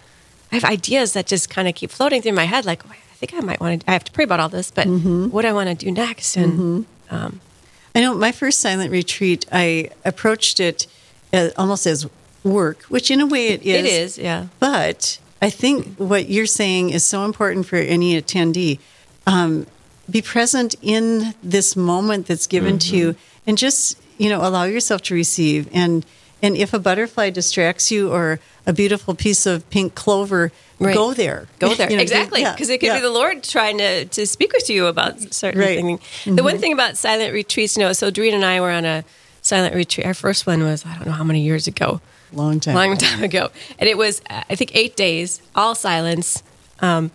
I 0.51 0.55
have 0.55 0.63
ideas 0.65 1.13
that 1.13 1.27
just 1.27 1.49
kind 1.49 1.67
of 1.67 1.75
keep 1.75 1.91
floating 1.91 2.21
through 2.21 2.33
my 2.33 2.45
head. 2.45 2.65
Like, 2.65 2.83
oh, 2.85 2.91
I 2.91 3.15
think 3.15 3.33
I 3.33 3.39
might 3.39 3.59
want 3.61 3.81
to. 3.81 3.89
I 3.89 3.93
have 3.93 4.03
to 4.05 4.11
pray 4.11 4.23
about 4.25 4.39
all 4.39 4.49
this, 4.49 4.71
but 4.71 4.85
what 4.87 5.43
do 5.43 5.47
I 5.47 5.53
want 5.53 5.69
to 5.69 5.75
do 5.85 5.91
next? 5.91 6.35
And 6.37 6.85
I 7.09 7.99
know 8.01 8.13
my 8.15 8.31
first 8.31 8.59
silent 8.59 8.91
retreat, 8.91 9.45
I 9.51 9.89
approached 10.05 10.59
it 10.59 10.87
as, 11.33 11.53
almost 11.57 11.85
as 11.85 12.07
work, 12.43 12.83
which 12.83 13.11
in 13.11 13.19
a 13.21 13.25
way 13.27 13.49
it 13.49 13.63
is. 13.63 13.85
it 13.85 13.85
is, 13.85 14.17
yeah. 14.17 14.47
But 14.59 15.19
I 15.41 15.49
think 15.49 15.95
what 15.97 16.29
you're 16.29 16.45
saying 16.45 16.91
is 16.91 17.03
so 17.03 17.25
important 17.25 17.65
for 17.65 17.75
any 17.75 18.19
attendee. 18.21 18.79
Um, 19.27 19.67
be 20.09 20.21
present 20.21 20.75
in 20.81 21.33
this 21.43 21.75
moment 21.75 22.27
that's 22.27 22.47
given 22.47 22.79
to 22.79 22.97
you, 22.97 23.07
Mm-hmm. 23.11 23.49
and 23.49 23.57
just 23.57 23.97
you 24.17 24.29
know 24.29 24.41
allow 24.41 24.63
yourself 24.63 25.01
to 25.03 25.13
receive. 25.13 25.69
And 25.73 26.05
and 26.41 26.55
if 26.57 26.73
a 26.73 26.79
butterfly 26.79 27.29
distracts 27.29 27.91
you 27.91 28.11
or 28.11 28.39
a 28.65 28.73
beautiful 28.73 29.13
piece 29.15 29.45
of 29.45 29.67
pink 29.69 29.95
clover, 29.95 30.51
Right. 30.79 30.95
go 30.95 31.13
there. 31.13 31.47
Go 31.59 31.75
there 31.75 31.89
You 31.91 31.97
know, 31.97 32.01
exactly 32.01 32.41
yeah, 32.41 32.53
because 32.53 32.69
it 32.69 32.79
could 32.79 32.87
yeah. 32.87 32.95
be 32.95 33.01
the 33.01 33.11
Lord 33.11 33.43
trying 33.43 33.77
to 33.77 34.05
to 34.05 34.25
speak 34.25 34.51
with 34.53 34.67
you 34.69 34.87
about 34.87 35.19
certain 35.33 35.61
Right. 35.61 35.77
things. 35.79 35.99
The 36.25 36.43
one 36.43 36.57
thing 36.57 36.73
about 36.73 36.97
silent 36.97 37.33
retreats, 37.33 37.77
you 37.77 37.83
know, 37.83 37.93
so 37.93 38.09
Doreen 38.09 38.33
and 38.33 38.43
I 38.43 38.59
were 38.61 38.71
on 38.71 38.85
a 38.85 39.03
silent 39.43 39.75
retreat. 39.75 40.07
Our 40.07 40.13
first 40.15 40.47
one 40.47 40.63
was 40.63 40.83
I 40.85 40.95
don't 40.95 41.05
know 41.05 41.11
how 41.13 41.23
many 41.23 41.41
years 41.41 41.67
ago, 41.67 42.01
long 42.33 42.59
time. 42.59 42.73
long 42.75 42.97
time 42.97 43.23
ago, 43.23 43.49
and 43.77 43.87
it 43.87 43.97
was 43.97 44.21
I 44.27 44.55
think 44.55 44.71
eight 44.75 44.95
days, 44.95 45.41
all 45.55 45.75
silence, 45.75 46.41
um, 46.79 47.11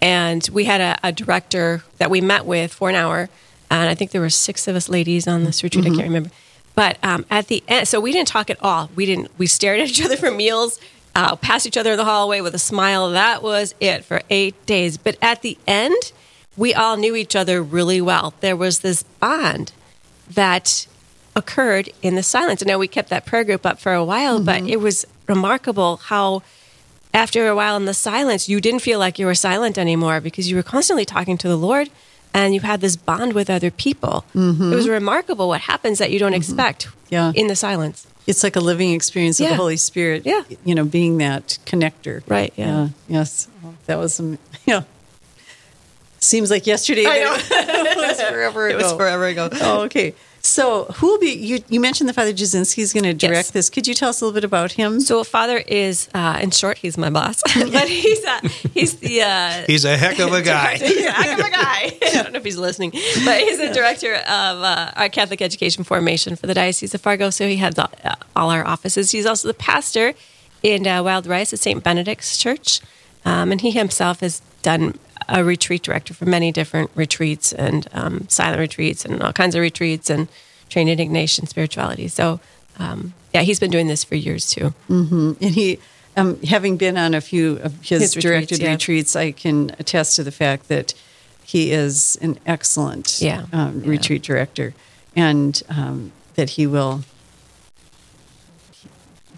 and 0.00 0.48
we 0.52 0.64
had 0.64 0.80
a, 0.80 0.98
a 1.08 1.12
director 1.12 1.82
that 1.98 2.10
we 2.10 2.20
met 2.22 2.46
with 2.46 2.72
for 2.72 2.88
an 2.88 2.94
hour, 2.96 3.28
and 3.70 3.88
I 3.90 3.94
think 3.94 4.12
there 4.12 4.20
were 4.22 4.30
six 4.30 4.66
of 4.68 4.76
us 4.76 4.88
ladies 4.88 5.28
on 5.28 5.44
this 5.44 5.62
retreat. 5.62 5.84
I 5.84 5.88
can't 5.90 6.02
remember, 6.08 6.30
but 6.74 6.98
um, 7.02 7.24
at 7.30 7.48
the 7.48 7.62
end, 7.68 7.88
so 7.88 8.00
we 8.00 8.12
didn't 8.12 8.28
talk 8.28 8.50
at 8.50 8.62
all. 8.62 8.90
We 8.94 9.06
didn't. 9.06 9.30
We 9.38 9.46
stared 9.46 9.80
at 9.80 9.88
each 9.90 10.04
other 10.04 10.16
for 10.16 10.30
meals. 10.30 10.80
Uh, 11.12 11.34
past 11.34 11.66
each 11.66 11.76
other 11.76 11.92
in 11.92 11.96
the 11.96 12.04
hallway 12.04 12.40
with 12.40 12.54
a 12.54 12.58
smile. 12.58 13.10
That 13.10 13.42
was 13.42 13.74
it 13.80 14.04
for 14.04 14.22
eight 14.30 14.64
days. 14.64 14.96
But 14.96 15.16
at 15.20 15.42
the 15.42 15.58
end, 15.66 16.12
we 16.56 16.72
all 16.72 16.96
knew 16.96 17.16
each 17.16 17.34
other 17.34 17.60
really 17.62 18.00
well. 18.00 18.32
There 18.40 18.56
was 18.56 18.80
this 18.80 19.02
bond 19.02 19.72
that 20.30 20.86
occurred 21.34 21.90
in 22.00 22.14
the 22.14 22.22
silence. 22.22 22.62
I 22.62 22.66
know 22.66 22.78
we 22.78 22.86
kept 22.86 23.08
that 23.10 23.26
prayer 23.26 23.42
group 23.42 23.66
up 23.66 23.80
for 23.80 23.92
a 23.92 24.04
while, 24.04 24.40
but 24.40 24.62
it 24.68 24.80
was 24.80 25.04
remarkable 25.26 25.96
how 25.96 26.42
after 27.12 27.48
a 27.48 27.56
while 27.56 27.76
in 27.76 27.86
the 27.86 27.94
silence, 27.94 28.48
you 28.48 28.60
didn't 28.60 28.80
feel 28.80 28.98
like 28.98 29.18
you 29.18 29.26
were 29.26 29.34
silent 29.34 29.78
anymore 29.78 30.20
because 30.20 30.48
you 30.48 30.56
were 30.56 30.62
constantly 30.62 31.04
talking 31.04 31.36
to 31.38 31.48
the 31.48 31.58
Lord 31.58 31.90
and 32.32 32.54
you 32.54 32.60
had 32.60 32.80
this 32.80 32.96
bond 32.96 33.32
with 33.32 33.50
other 33.50 33.70
people. 33.70 34.24
It 34.34 34.38
was 34.38 34.56
mm-hmm. 34.56 34.90
remarkable 34.90 35.48
what 35.48 35.62
happens 35.62 35.98
that 35.98 36.10
you 36.10 36.18
don't 36.18 36.32
mm-hmm. 36.32 36.36
expect 36.36 36.88
Yeah. 37.08 37.32
in 37.34 37.46
the 37.48 37.56
silence. 37.56 38.06
It's 38.26 38.42
like 38.42 38.56
a 38.56 38.60
living 38.60 38.92
experience 38.92 39.40
of 39.40 39.44
Yeah. 39.44 39.50
the 39.50 39.56
Holy 39.56 39.76
Spirit. 39.76 40.24
Yeah. 40.24 40.42
You 40.64 40.74
know, 40.74 40.84
being 40.84 41.18
that 41.18 41.58
connector. 41.66 42.22
Right, 42.28 42.52
yeah. 42.56 42.88
Yes. 43.08 43.48
That 43.86 43.98
was 43.98 44.14
some, 44.14 44.38
yeah. 44.66 44.82
Seems 46.20 46.50
like 46.50 46.66
yesterday. 46.66 47.06
I 47.06 47.18
know. 47.18 47.36
it 47.36 47.96
was 47.96 48.20
forever 48.20 48.68
ago. 48.68 48.78
It 48.78 48.82
was 48.82 48.92
forever 48.92 49.26
ago. 49.26 49.48
Oh, 49.52 49.82
okay. 49.82 50.14
So, 50.42 50.84
who 50.96 51.06
will 51.08 51.18
be, 51.18 51.32
you, 51.32 51.58
you 51.68 51.80
mentioned 51.80 52.08
the 52.08 52.14
Father 52.14 52.32
Jasinski 52.32 52.78
is 52.78 52.94
going 52.94 53.04
to 53.04 53.12
direct 53.12 53.48
Yes. 53.48 53.50
this. 53.50 53.70
Could 53.70 53.86
you 53.86 53.92
tell 53.94 54.08
us 54.08 54.22
a 54.22 54.24
little 54.24 54.34
bit 54.34 54.44
about 54.44 54.72
him? 54.72 55.00
So 55.00 55.22
Father 55.22 55.58
is, 55.58 56.08
uh, 56.14 56.38
in 56.40 56.50
short, 56.50 56.78
he's 56.78 56.96
my 56.96 57.10
boss, 57.10 57.42
but 57.54 57.88
he's 57.88 58.24
uh, 58.24 58.40
he's 58.72 58.94
the 58.96 59.20
uh, 59.22 59.64
He's 59.66 59.84
a 59.84 59.96
heck 59.98 60.18
of 60.18 60.32
a 60.32 60.40
guy. 60.40 60.76
he's 60.78 61.04
a 61.04 61.10
heck 61.12 61.38
of 61.38 61.44
a 61.44 61.50
guy. 61.50 61.98
I 62.06 62.22
don't 62.22 62.32
know 62.32 62.38
if 62.38 62.44
he's 62.44 62.56
listening, 62.56 62.90
but 62.90 63.40
he's 63.40 63.58
the 63.58 63.70
director 63.72 64.14
of 64.14 64.22
uh, 64.62 64.92
our 64.96 65.08
Catholic 65.10 65.42
education 65.42 65.84
formation 65.84 66.36
for 66.36 66.46
the 66.46 66.54
Diocese 66.54 66.94
of 66.94 67.02
Fargo. 67.02 67.28
So 67.28 67.46
he 67.46 67.56
heads 67.56 67.78
all, 67.78 67.90
uh, 68.02 68.14
all 68.34 68.50
our 68.50 68.66
offices. 68.66 69.10
He's 69.10 69.26
also 69.26 69.46
the 69.46 69.54
pastor 69.54 70.14
in 70.62 70.86
uh, 70.86 71.02
Wild 71.02 71.26
Rice 71.26 71.52
at 71.52 71.58
St. 71.58 71.84
Benedict's 71.84 72.38
Church, 72.38 72.80
um, 73.26 73.52
and 73.52 73.60
he 73.60 73.70
himself 73.72 74.20
has 74.20 74.40
done 74.62 74.98
a 75.28 75.44
retreat 75.44 75.82
director 75.82 76.14
for 76.14 76.26
many 76.26 76.50
different 76.52 76.90
retreats 76.94 77.52
and 77.52 77.86
um, 77.92 78.26
silent 78.28 78.58
retreats 78.60 79.04
and 79.04 79.22
all 79.22 79.32
kinds 79.32 79.54
of 79.54 79.60
retreats 79.60 80.10
and 80.10 80.28
trained 80.68 80.88
in 80.90 80.98
Ignatian 80.98 81.48
spirituality. 81.48 82.08
So. 82.08 82.40
Um, 82.78 83.12
yeah, 83.34 83.42
he's 83.42 83.60
been 83.60 83.70
doing 83.70 83.88
this 83.88 84.02
for 84.04 84.14
years 84.16 84.48
too. 84.48 84.72
And 84.88 85.36
he, 85.40 85.78
um, 86.16 86.40
having 86.42 86.78
been 86.78 86.96
on 86.96 87.12
a 87.14 87.20
few 87.20 87.58
of 87.58 87.74
his, 87.82 88.00
His 88.00 88.16
retreats, 88.16 88.22
directed 88.22 88.58
yeah. 88.60 88.70
retreats, 88.70 89.14
I 89.14 89.32
can 89.32 89.70
attest 89.78 90.16
to 90.16 90.24
the 90.24 90.32
fact 90.32 90.68
that 90.68 90.94
he 91.44 91.72
is 91.72 92.16
an 92.22 92.38
excellent 92.46 93.20
Yeah. 93.20 93.44
um, 93.52 93.82
Yeah. 93.84 93.90
retreat 93.90 94.22
director 94.22 94.72
and 95.14 95.62
um, 95.68 96.12
that 96.36 96.50
he 96.50 96.66
will 96.66 97.04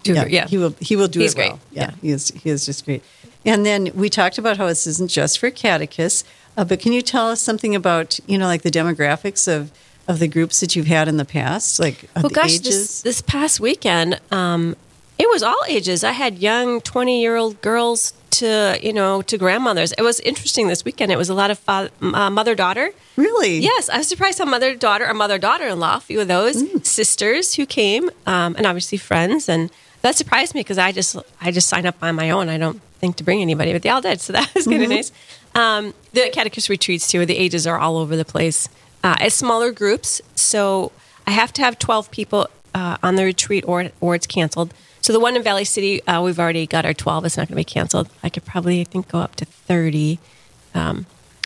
Do- 0.05 0.15
yeah, 0.29 0.47
he 0.49 0.59
will 0.59 0.75
he 0.81 0.97
will 0.97 1.09
do 1.09 1.21
He's 1.21 1.35
it 1.35 1.39
well. 1.39 1.49
great. 1.51 1.61
Yeah, 1.73 1.83
Yeah. 1.91 1.91
he 2.01 2.11
is 2.11 2.29
he 2.43 2.51
is 2.51 2.67
just 2.67 2.85
great. 2.85 3.03
And 3.45 3.67
then 3.67 3.91
we 3.95 4.09
talked 4.09 4.39
about 4.39 4.57
how 4.57 4.67
this 4.67 4.87
isn't 4.87 5.11
just 5.11 5.39
for 5.39 5.51
catechists, 5.51 6.25
uh, 6.57 6.65
but 6.65 6.81
can 6.81 6.93
you 6.93 7.03
tell 7.03 7.29
us 7.29 7.41
something 7.41 7.75
about 7.75 8.19
you 8.27 8.39
know 8.39 8.47
like 8.47 8.63
the 8.63 8.71
demographics 8.71 9.49
of 9.53 9.71
of 10.09 10.19
the 10.19 10.29
groups 10.29 10.61
that 10.61 10.75
you've 10.77 10.87
had 10.89 11.09
in 11.09 11.17
the 11.17 11.25
past, 11.25 11.79
like 11.81 12.09
Well, 12.17 12.25
the 12.29 12.35
gosh, 12.35 12.55
ages? 12.55 12.63
this 12.65 13.03
this 13.03 13.21
past 13.23 13.61
weekend, 13.61 14.21
um, 14.31 14.77
it 15.19 15.29
was 15.29 15.43
all 15.43 15.63
ages. 15.69 16.05
I 16.05 16.13
had 16.13 16.39
young 16.39 16.81
twenty 16.81 17.21
year 17.21 17.37
old 17.37 17.61
girls 17.63 18.13
to 18.33 18.79
you 18.83 18.93
know 18.93 19.23
to 19.23 19.37
grandmothers. 19.39 19.93
It 19.93 20.03
was 20.03 20.21
interesting 20.21 20.69
this 20.69 20.85
weekend. 20.85 21.11
It 21.13 21.19
was 21.19 21.29
a 21.29 21.35
lot 21.35 21.51
of 21.51 21.59
fa- 21.59 21.91
uh, 22.01 22.31
mother 22.31 22.55
daughter. 22.55 22.91
really? 23.17 23.59
Yes, 23.59 23.89
I 23.91 23.99
was 23.99 24.09
surprised 24.09 24.39
how 24.39 24.45
mother 24.47 24.75
daughter 24.75 25.07
or 25.07 25.15
mother 25.15 25.39
daughter 25.39 25.67
in 25.69 25.79
law, 25.81 25.97
a 25.97 26.01
few 26.01 26.21
of 26.21 26.29
those 26.29 26.63
Mm. 26.63 26.85
sisters 26.87 27.55
who 27.55 27.67
came, 27.67 28.11
um, 28.27 28.55
and 28.57 28.67
obviously 28.67 28.99
friends, 28.99 29.49
and 29.49 29.71
that 30.03 30.17
surprised 30.17 30.55
me 30.55 30.61
because 30.61 30.79
I 30.79 30.93
just 30.93 31.17
I 31.41 31.51
just 31.51 31.69
signed 31.69 31.87
up 31.87 31.97
on 32.03 32.15
my 32.15 32.31
own. 32.31 32.49
I 32.49 32.59
don't 32.59 32.81
think 33.01 33.17
to 33.17 33.25
bring 33.25 33.41
anybody, 33.41 33.73
but 33.73 33.83
they 33.83 33.89
all 33.89 34.01
did, 34.01 34.21
so 34.21 34.33
that 34.33 34.53
was 34.55 34.67
kind 34.67 34.83
of 34.83 34.89
nice. 34.89 35.13
Um, 35.55 35.95
the 36.13 36.31
catechist 36.33 36.69
retreats 36.69 37.09
too. 37.09 37.25
The 37.27 37.37
ages 37.37 37.67
are 37.67 37.79
all 37.79 37.97
over 37.97 38.17
the 38.17 38.25
place. 38.25 38.69
Uh, 39.03 39.17
it's 39.21 39.35
smaller 39.35 39.73
groups, 39.73 40.21
so 40.35 40.93
I 41.27 41.33
have 41.33 41.53
to 41.55 41.63
have 41.63 41.79
twelve 41.79 42.11
people 42.11 42.49
uh, 42.75 42.99
on 43.03 43.17
the 43.17 43.25
retreat, 43.25 43.65
or 43.67 43.91
or 44.01 44.15
it's 44.15 44.27
canceled. 44.27 44.73
So 45.01 45.13
the 45.13 45.21
one 45.21 45.35
in 45.35 45.43
Valley 45.43 45.65
City, 45.65 46.03
uh, 46.07 46.23
we've 46.23 46.39
already 46.39 46.67
got 46.67 46.85
our 46.85 46.95
twelve. 46.95 47.25
It's 47.25 47.37
not 47.37 47.49
going 47.49 47.57
to 47.57 47.57
be 47.57 47.65
canceled. 47.65 48.09
I 48.23 48.29
could 48.29 48.45
probably 48.45 48.81
I 48.81 48.85
think 48.85 49.09
go 49.09 49.19
up 49.19 49.37
to 49.37 49.45
thirty. 49.45 50.19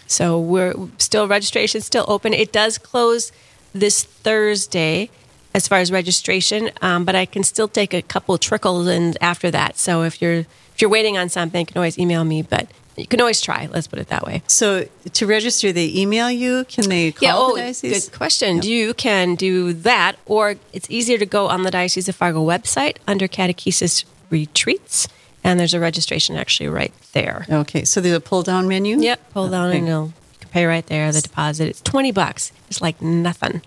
So 0.07 0.39
we're 0.39 0.75
still 0.99 1.27
registration 1.27 1.81
still 1.81 2.05
open. 2.07 2.33
It 2.33 2.53
does 2.53 2.79
close 2.79 3.33
this 3.73 4.05
Thursday 4.05 5.11
as 5.57 5.67
far 5.67 5.79
as 5.79 5.91
registration, 5.91 6.71
um, 6.83 7.05
but 7.07 7.15
I 7.23 7.25
can 7.35 7.43
still 7.43 7.69
take 7.81 7.93
a 7.95 8.03
couple 8.03 8.37
trickles 8.39 8.87
and 8.97 9.17
after 9.21 9.51
that. 9.51 9.79
So 9.79 10.03
if 10.03 10.21
you're 10.23 10.41
if 10.75 10.79
you're 10.83 10.91
waiting 10.91 11.17
on 11.17 11.29
something, 11.31 11.61
you 11.61 11.67
can 11.67 11.79
always 11.79 11.99
email 11.99 12.23
me. 12.25 12.43
But 12.43 12.65
you 12.97 13.07
can 13.07 13.21
always 13.21 13.41
try. 13.41 13.61
Let's 13.75 13.87
put 13.87 13.99
it 13.99 14.09
that 14.09 14.25
way. 14.29 14.43
So 14.47 14.87
to 15.19 15.27
register, 15.27 15.73
they 15.73 15.89
email 16.03 16.31
you. 16.31 16.65
Can 16.69 16.89
they 16.91 17.13
call 17.13 17.27
Yeah. 17.27 17.33
the 17.33 17.39
Oh, 17.39 17.57
diocese? 17.57 18.09
good 18.09 18.19
question. 18.19 18.51
You 18.63 18.93
can 18.95 19.35
do 19.35 19.73
that, 19.91 20.13
or 20.27 20.57
it's 20.75 20.89
easier 20.91 21.19
to 21.19 21.27
go 21.27 21.49
on 21.49 21.63
the 21.63 21.71
Diocese 21.71 22.09
of 22.09 22.17
Fargo 22.17 22.45
website 22.55 22.97
under 23.09 23.27
Catechesis 23.29 24.05
Retreats, 24.31 25.09
and 25.43 25.59
there's 25.59 25.73
a 25.75 25.81
registration 25.81 26.37
actually 26.37 26.69
right 26.69 26.93
there. 27.13 27.47
Okay, 27.51 27.85
so 27.85 28.01
there's 28.03 28.15
a 28.17 28.21
pull 28.21 28.43
down 28.43 28.69
menu. 28.69 28.99
Yep, 29.01 29.19
pull 29.33 29.49
down 29.49 29.69
Okay. 29.71 29.79
and 29.79 29.87
you'll 29.89 30.07
you 30.33 30.39
can 30.41 30.51
pay 30.51 30.65
right 30.67 30.87
there. 30.87 31.11
The 31.13 31.23
deposit 31.23 31.69
it's 31.69 31.81
twenty 31.81 32.13
bucks. 32.13 32.53
It's 32.69 32.81
like 32.83 33.01
nothing. 33.01 33.63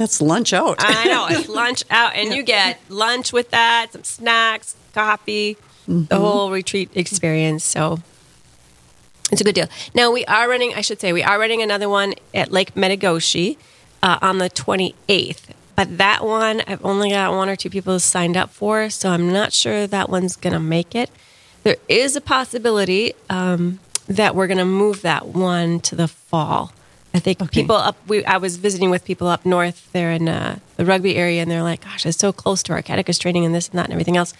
That's 0.00 0.22
lunch 0.22 0.54
out. 0.54 0.76
I 0.78 1.04
know 1.08 1.26
it's 1.28 1.46
lunch 1.62 1.84
out, 1.90 2.14
and 2.14 2.32
you 2.32 2.42
get 2.42 2.80
lunch 2.88 3.34
with 3.34 3.50
that, 3.50 3.92
some 3.92 4.02
snacks, 4.02 4.74
coffee, 4.94 5.58
the 5.86 6.16
whole 6.16 6.50
retreat 6.50 6.88
experience. 6.94 7.64
So 7.64 7.98
it's 9.30 9.42
a 9.42 9.44
good 9.44 9.54
deal. 9.54 9.68
Now 9.94 10.10
we 10.10 10.24
are 10.24 10.48
running. 10.48 10.72
I 10.72 10.80
should 10.80 11.02
say 11.02 11.12
we 11.12 11.22
are 11.22 11.38
running 11.38 11.60
another 11.60 11.90
one 11.90 12.14
at 12.32 12.50
Lake 12.50 12.74
Metigoshe 12.74 13.58
uh, 14.02 14.18
on 14.22 14.38
the 14.38 14.48
28th. 14.48 15.50
But 15.76 15.98
that 15.98 16.24
one, 16.24 16.62
I've 16.66 16.82
only 16.82 17.10
got 17.10 17.34
one 17.34 17.50
or 17.50 17.56
two 17.56 17.68
people 17.68 18.00
signed 18.00 18.38
up 18.38 18.48
for, 18.48 18.88
so 18.88 19.10
I'm 19.10 19.30
not 19.30 19.52
sure 19.52 19.86
that 19.86 20.08
one's 20.08 20.34
going 20.34 20.54
to 20.54 20.60
make 20.60 20.94
it. 20.94 21.10
There 21.62 21.76
is 21.90 22.16
a 22.16 22.22
possibility 22.22 23.12
um, 23.28 23.80
that 24.08 24.34
we're 24.34 24.46
going 24.46 24.56
to 24.56 24.64
move 24.64 25.02
that 25.02 25.26
one 25.26 25.78
to 25.80 25.94
the 25.94 26.08
fall. 26.08 26.72
I 27.12 27.18
think 27.18 27.50
people 27.50 27.76
up. 27.76 27.96
We, 28.06 28.24
I 28.24 28.36
was 28.36 28.56
visiting 28.56 28.90
with 28.90 29.04
people 29.04 29.26
up 29.26 29.44
north 29.44 29.90
there 29.92 30.12
in 30.12 30.28
uh, 30.28 30.58
the 30.76 30.84
Rugby 30.84 31.16
area, 31.16 31.42
and 31.42 31.50
they're 31.50 31.62
like, 31.62 31.82
"Gosh, 31.84 32.06
it's 32.06 32.18
so 32.18 32.32
close 32.32 32.62
to 32.64 32.72
our 32.72 32.82
catechist 32.82 33.20
training 33.20 33.44
and 33.44 33.54
this 33.54 33.68
and 33.68 33.78
that 33.78 33.84
and 33.84 33.92
everything 33.92 34.16
else." 34.16 34.32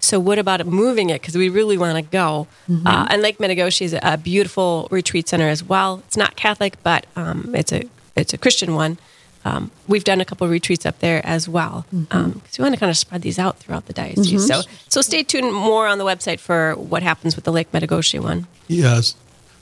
So, 0.00 0.20
what 0.20 0.38
about 0.38 0.64
moving 0.66 1.10
it? 1.10 1.20
Because 1.20 1.36
we 1.36 1.48
really 1.48 1.78
want 1.78 1.96
to 1.96 2.02
go. 2.02 2.46
Uh, 2.86 3.06
and 3.10 3.22
Lake 3.22 3.38
Metigoshe 3.38 3.82
is 3.82 3.94
a, 3.94 4.00
a 4.02 4.16
beautiful 4.16 4.88
retreat 4.90 5.28
center 5.28 5.48
as 5.48 5.64
well. 5.64 6.02
It's 6.06 6.16
not 6.16 6.36
Catholic, 6.36 6.80
but 6.82 7.06
um, 7.16 7.54
it's 7.54 7.72
a 7.72 7.84
it's 8.14 8.32
a 8.34 8.38
Christian 8.38 8.74
one. 8.74 8.98
Um, 9.44 9.70
we've 9.86 10.04
done 10.04 10.20
a 10.20 10.24
couple 10.26 10.44
of 10.44 10.50
retreats 10.50 10.84
up 10.84 10.98
there 10.98 11.24
as 11.24 11.48
well 11.48 11.86
because 12.34 12.58
we 12.58 12.62
want 12.62 12.74
to 12.74 12.78
kind 12.80 12.90
of 12.90 12.96
spread 12.98 13.22
these 13.22 13.38
out 13.38 13.56
throughout 13.58 13.86
the 13.86 13.92
diocese. 13.94 14.46
So, 14.46 14.60
so 14.88 15.00
stay 15.00 15.22
tuned 15.22 15.54
more 15.54 15.86
on 15.86 15.96
the 15.98 16.04
website 16.04 16.38
for 16.40 16.74
what 16.74 17.02
happens 17.02 17.34
with 17.36 17.44
the 17.44 17.52
Lake 17.52 17.72
Metigoshe 17.72 18.20
one. 18.20 18.46
Yes. 18.66 19.14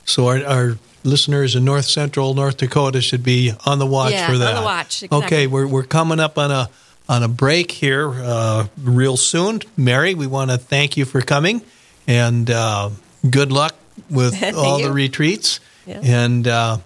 So 0.05 0.26
our, 0.29 0.44
our 0.44 0.79
listeners 1.07 1.55
in 1.57 1.64
North 1.64 1.85
Central 1.87 2.35
North 2.35 2.57
Dakota 2.59 3.01
should 3.01 3.23
be 3.23 3.53
on 3.64 3.79
the 3.79 3.87
watch 3.87 4.12
Yeah, 4.12 4.27
for 4.27 4.33
on 4.35 4.38
that. 4.40 4.55
the 4.57 4.62
watch, 4.62 5.03
exactly. 5.05 5.27
Okay, 5.27 5.47
we're 5.47 5.66
we're 5.66 5.85
coming 5.85 6.21
up 6.21 6.37
on 6.38 6.51
a 6.51 6.69
on 7.09 7.23
a 7.23 7.29
break 7.29 7.71
here 7.71 8.11
uh, 8.12 8.66
real 8.83 9.16
soon. 9.16 9.61
Mary, 9.77 10.14
we 10.14 10.27
want 10.27 10.51
to 10.51 10.59
thank 10.59 10.97
you 10.97 11.05
for 11.05 11.21
coming 11.21 11.62
and 12.09 12.51
uh, 12.51 12.90
good 13.31 13.53
luck 13.53 13.75
with 14.11 14.42
all 14.55 14.83
the 14.83 14.92
retreats. 14.92 15.61
Yeah. 15.87 16.01
And 16.03 16.47
uh, 16.49 16.79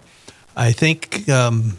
I 0.57 0.73
think 0.73 1.29
um, 1.29 1.79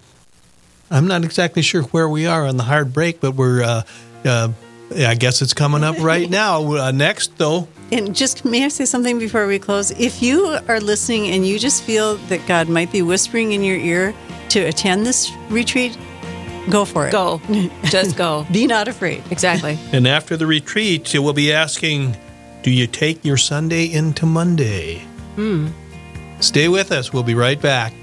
I'm 0.90 1.08
not 1.08 1.24
exactly 1.24 1.62
sure 1.62 1.84
where 1.84 2.10
we 2.10 2.26
are 2.26 2.46
on 2.48 2.58
the 2.58 2.64
hard 2.64 2.94
break, 2.94 3.22
but 3.22 3.36
we're. 3.36 3.64
Uh, 3.64 3.82
uh, 4.26 4.50
I 4.94 5.16
guess 5.16 5.42
it's 5.42 5.54
coming 5.54 5.84
up 5.86 5.98
right 6.02 6.30
now. 6.30 6.74
Uh, 6.74 6.92
next, 6.92 7.38
though, 7.38 7.68
And 7.92 8.16
just 8.16 8.46
may 8.46 8.64
I 8.64 8.70
say 8.70 8.86
something 8.86 9.20
before 9.20 9.48
we 9.48 9.60
close? 9.60 9.92
If 9.92 10.22
you 10.22 10.58
are 10.70 10.80
listening 10.80 11.28
and 11.32 11.46
you 11.46 11.60
just 11.60 11.84
feel 11.84 12.16
that 12.30 12.46
God 12.48 12.70
might 12.70 12.92
be 12.92 13.02
whispering 13.02 13.52
in 13.52 13.64
your 13.64 13.78
ear 13.78 14.14
to 14.50 14.62
attend 14.62 15.06
this 15.06 15.30
retreat, 15.50 15.98
go 16.70 16.86
for 16.86 17.08
it. 17.08 17.12
Go, 17.12 17.42
just 17.86 18.16
go. 18.16 18.46
Be 18.52 18.66
not 18.66 18.88
afraid. 18.88 19.24
Exactly. 19.30 19.78
And 19.92 20.08
after 20.08 20.38
the 20.38 20.48
retreat, 20.48 21.14
you 21.14 21.22
will 21.22 21.34
be 21.34 21.52
asking, 21.52 22.16
Do 22.64 22.72
you 22.72 22.88
take 22.88 23.26
your 23.26 23.38
Sunday 23.38 23.92
into 23.92 24.26
Monday? 24.26 25.00
Hmm. 25.36 25.68
Stay 26.40 26.70
with 26.70 26.92
us. 26.92 27.12
We'll 27.12 27.24
be 27.24 27.36
right 27.36 27.62
back. 27.62 27.94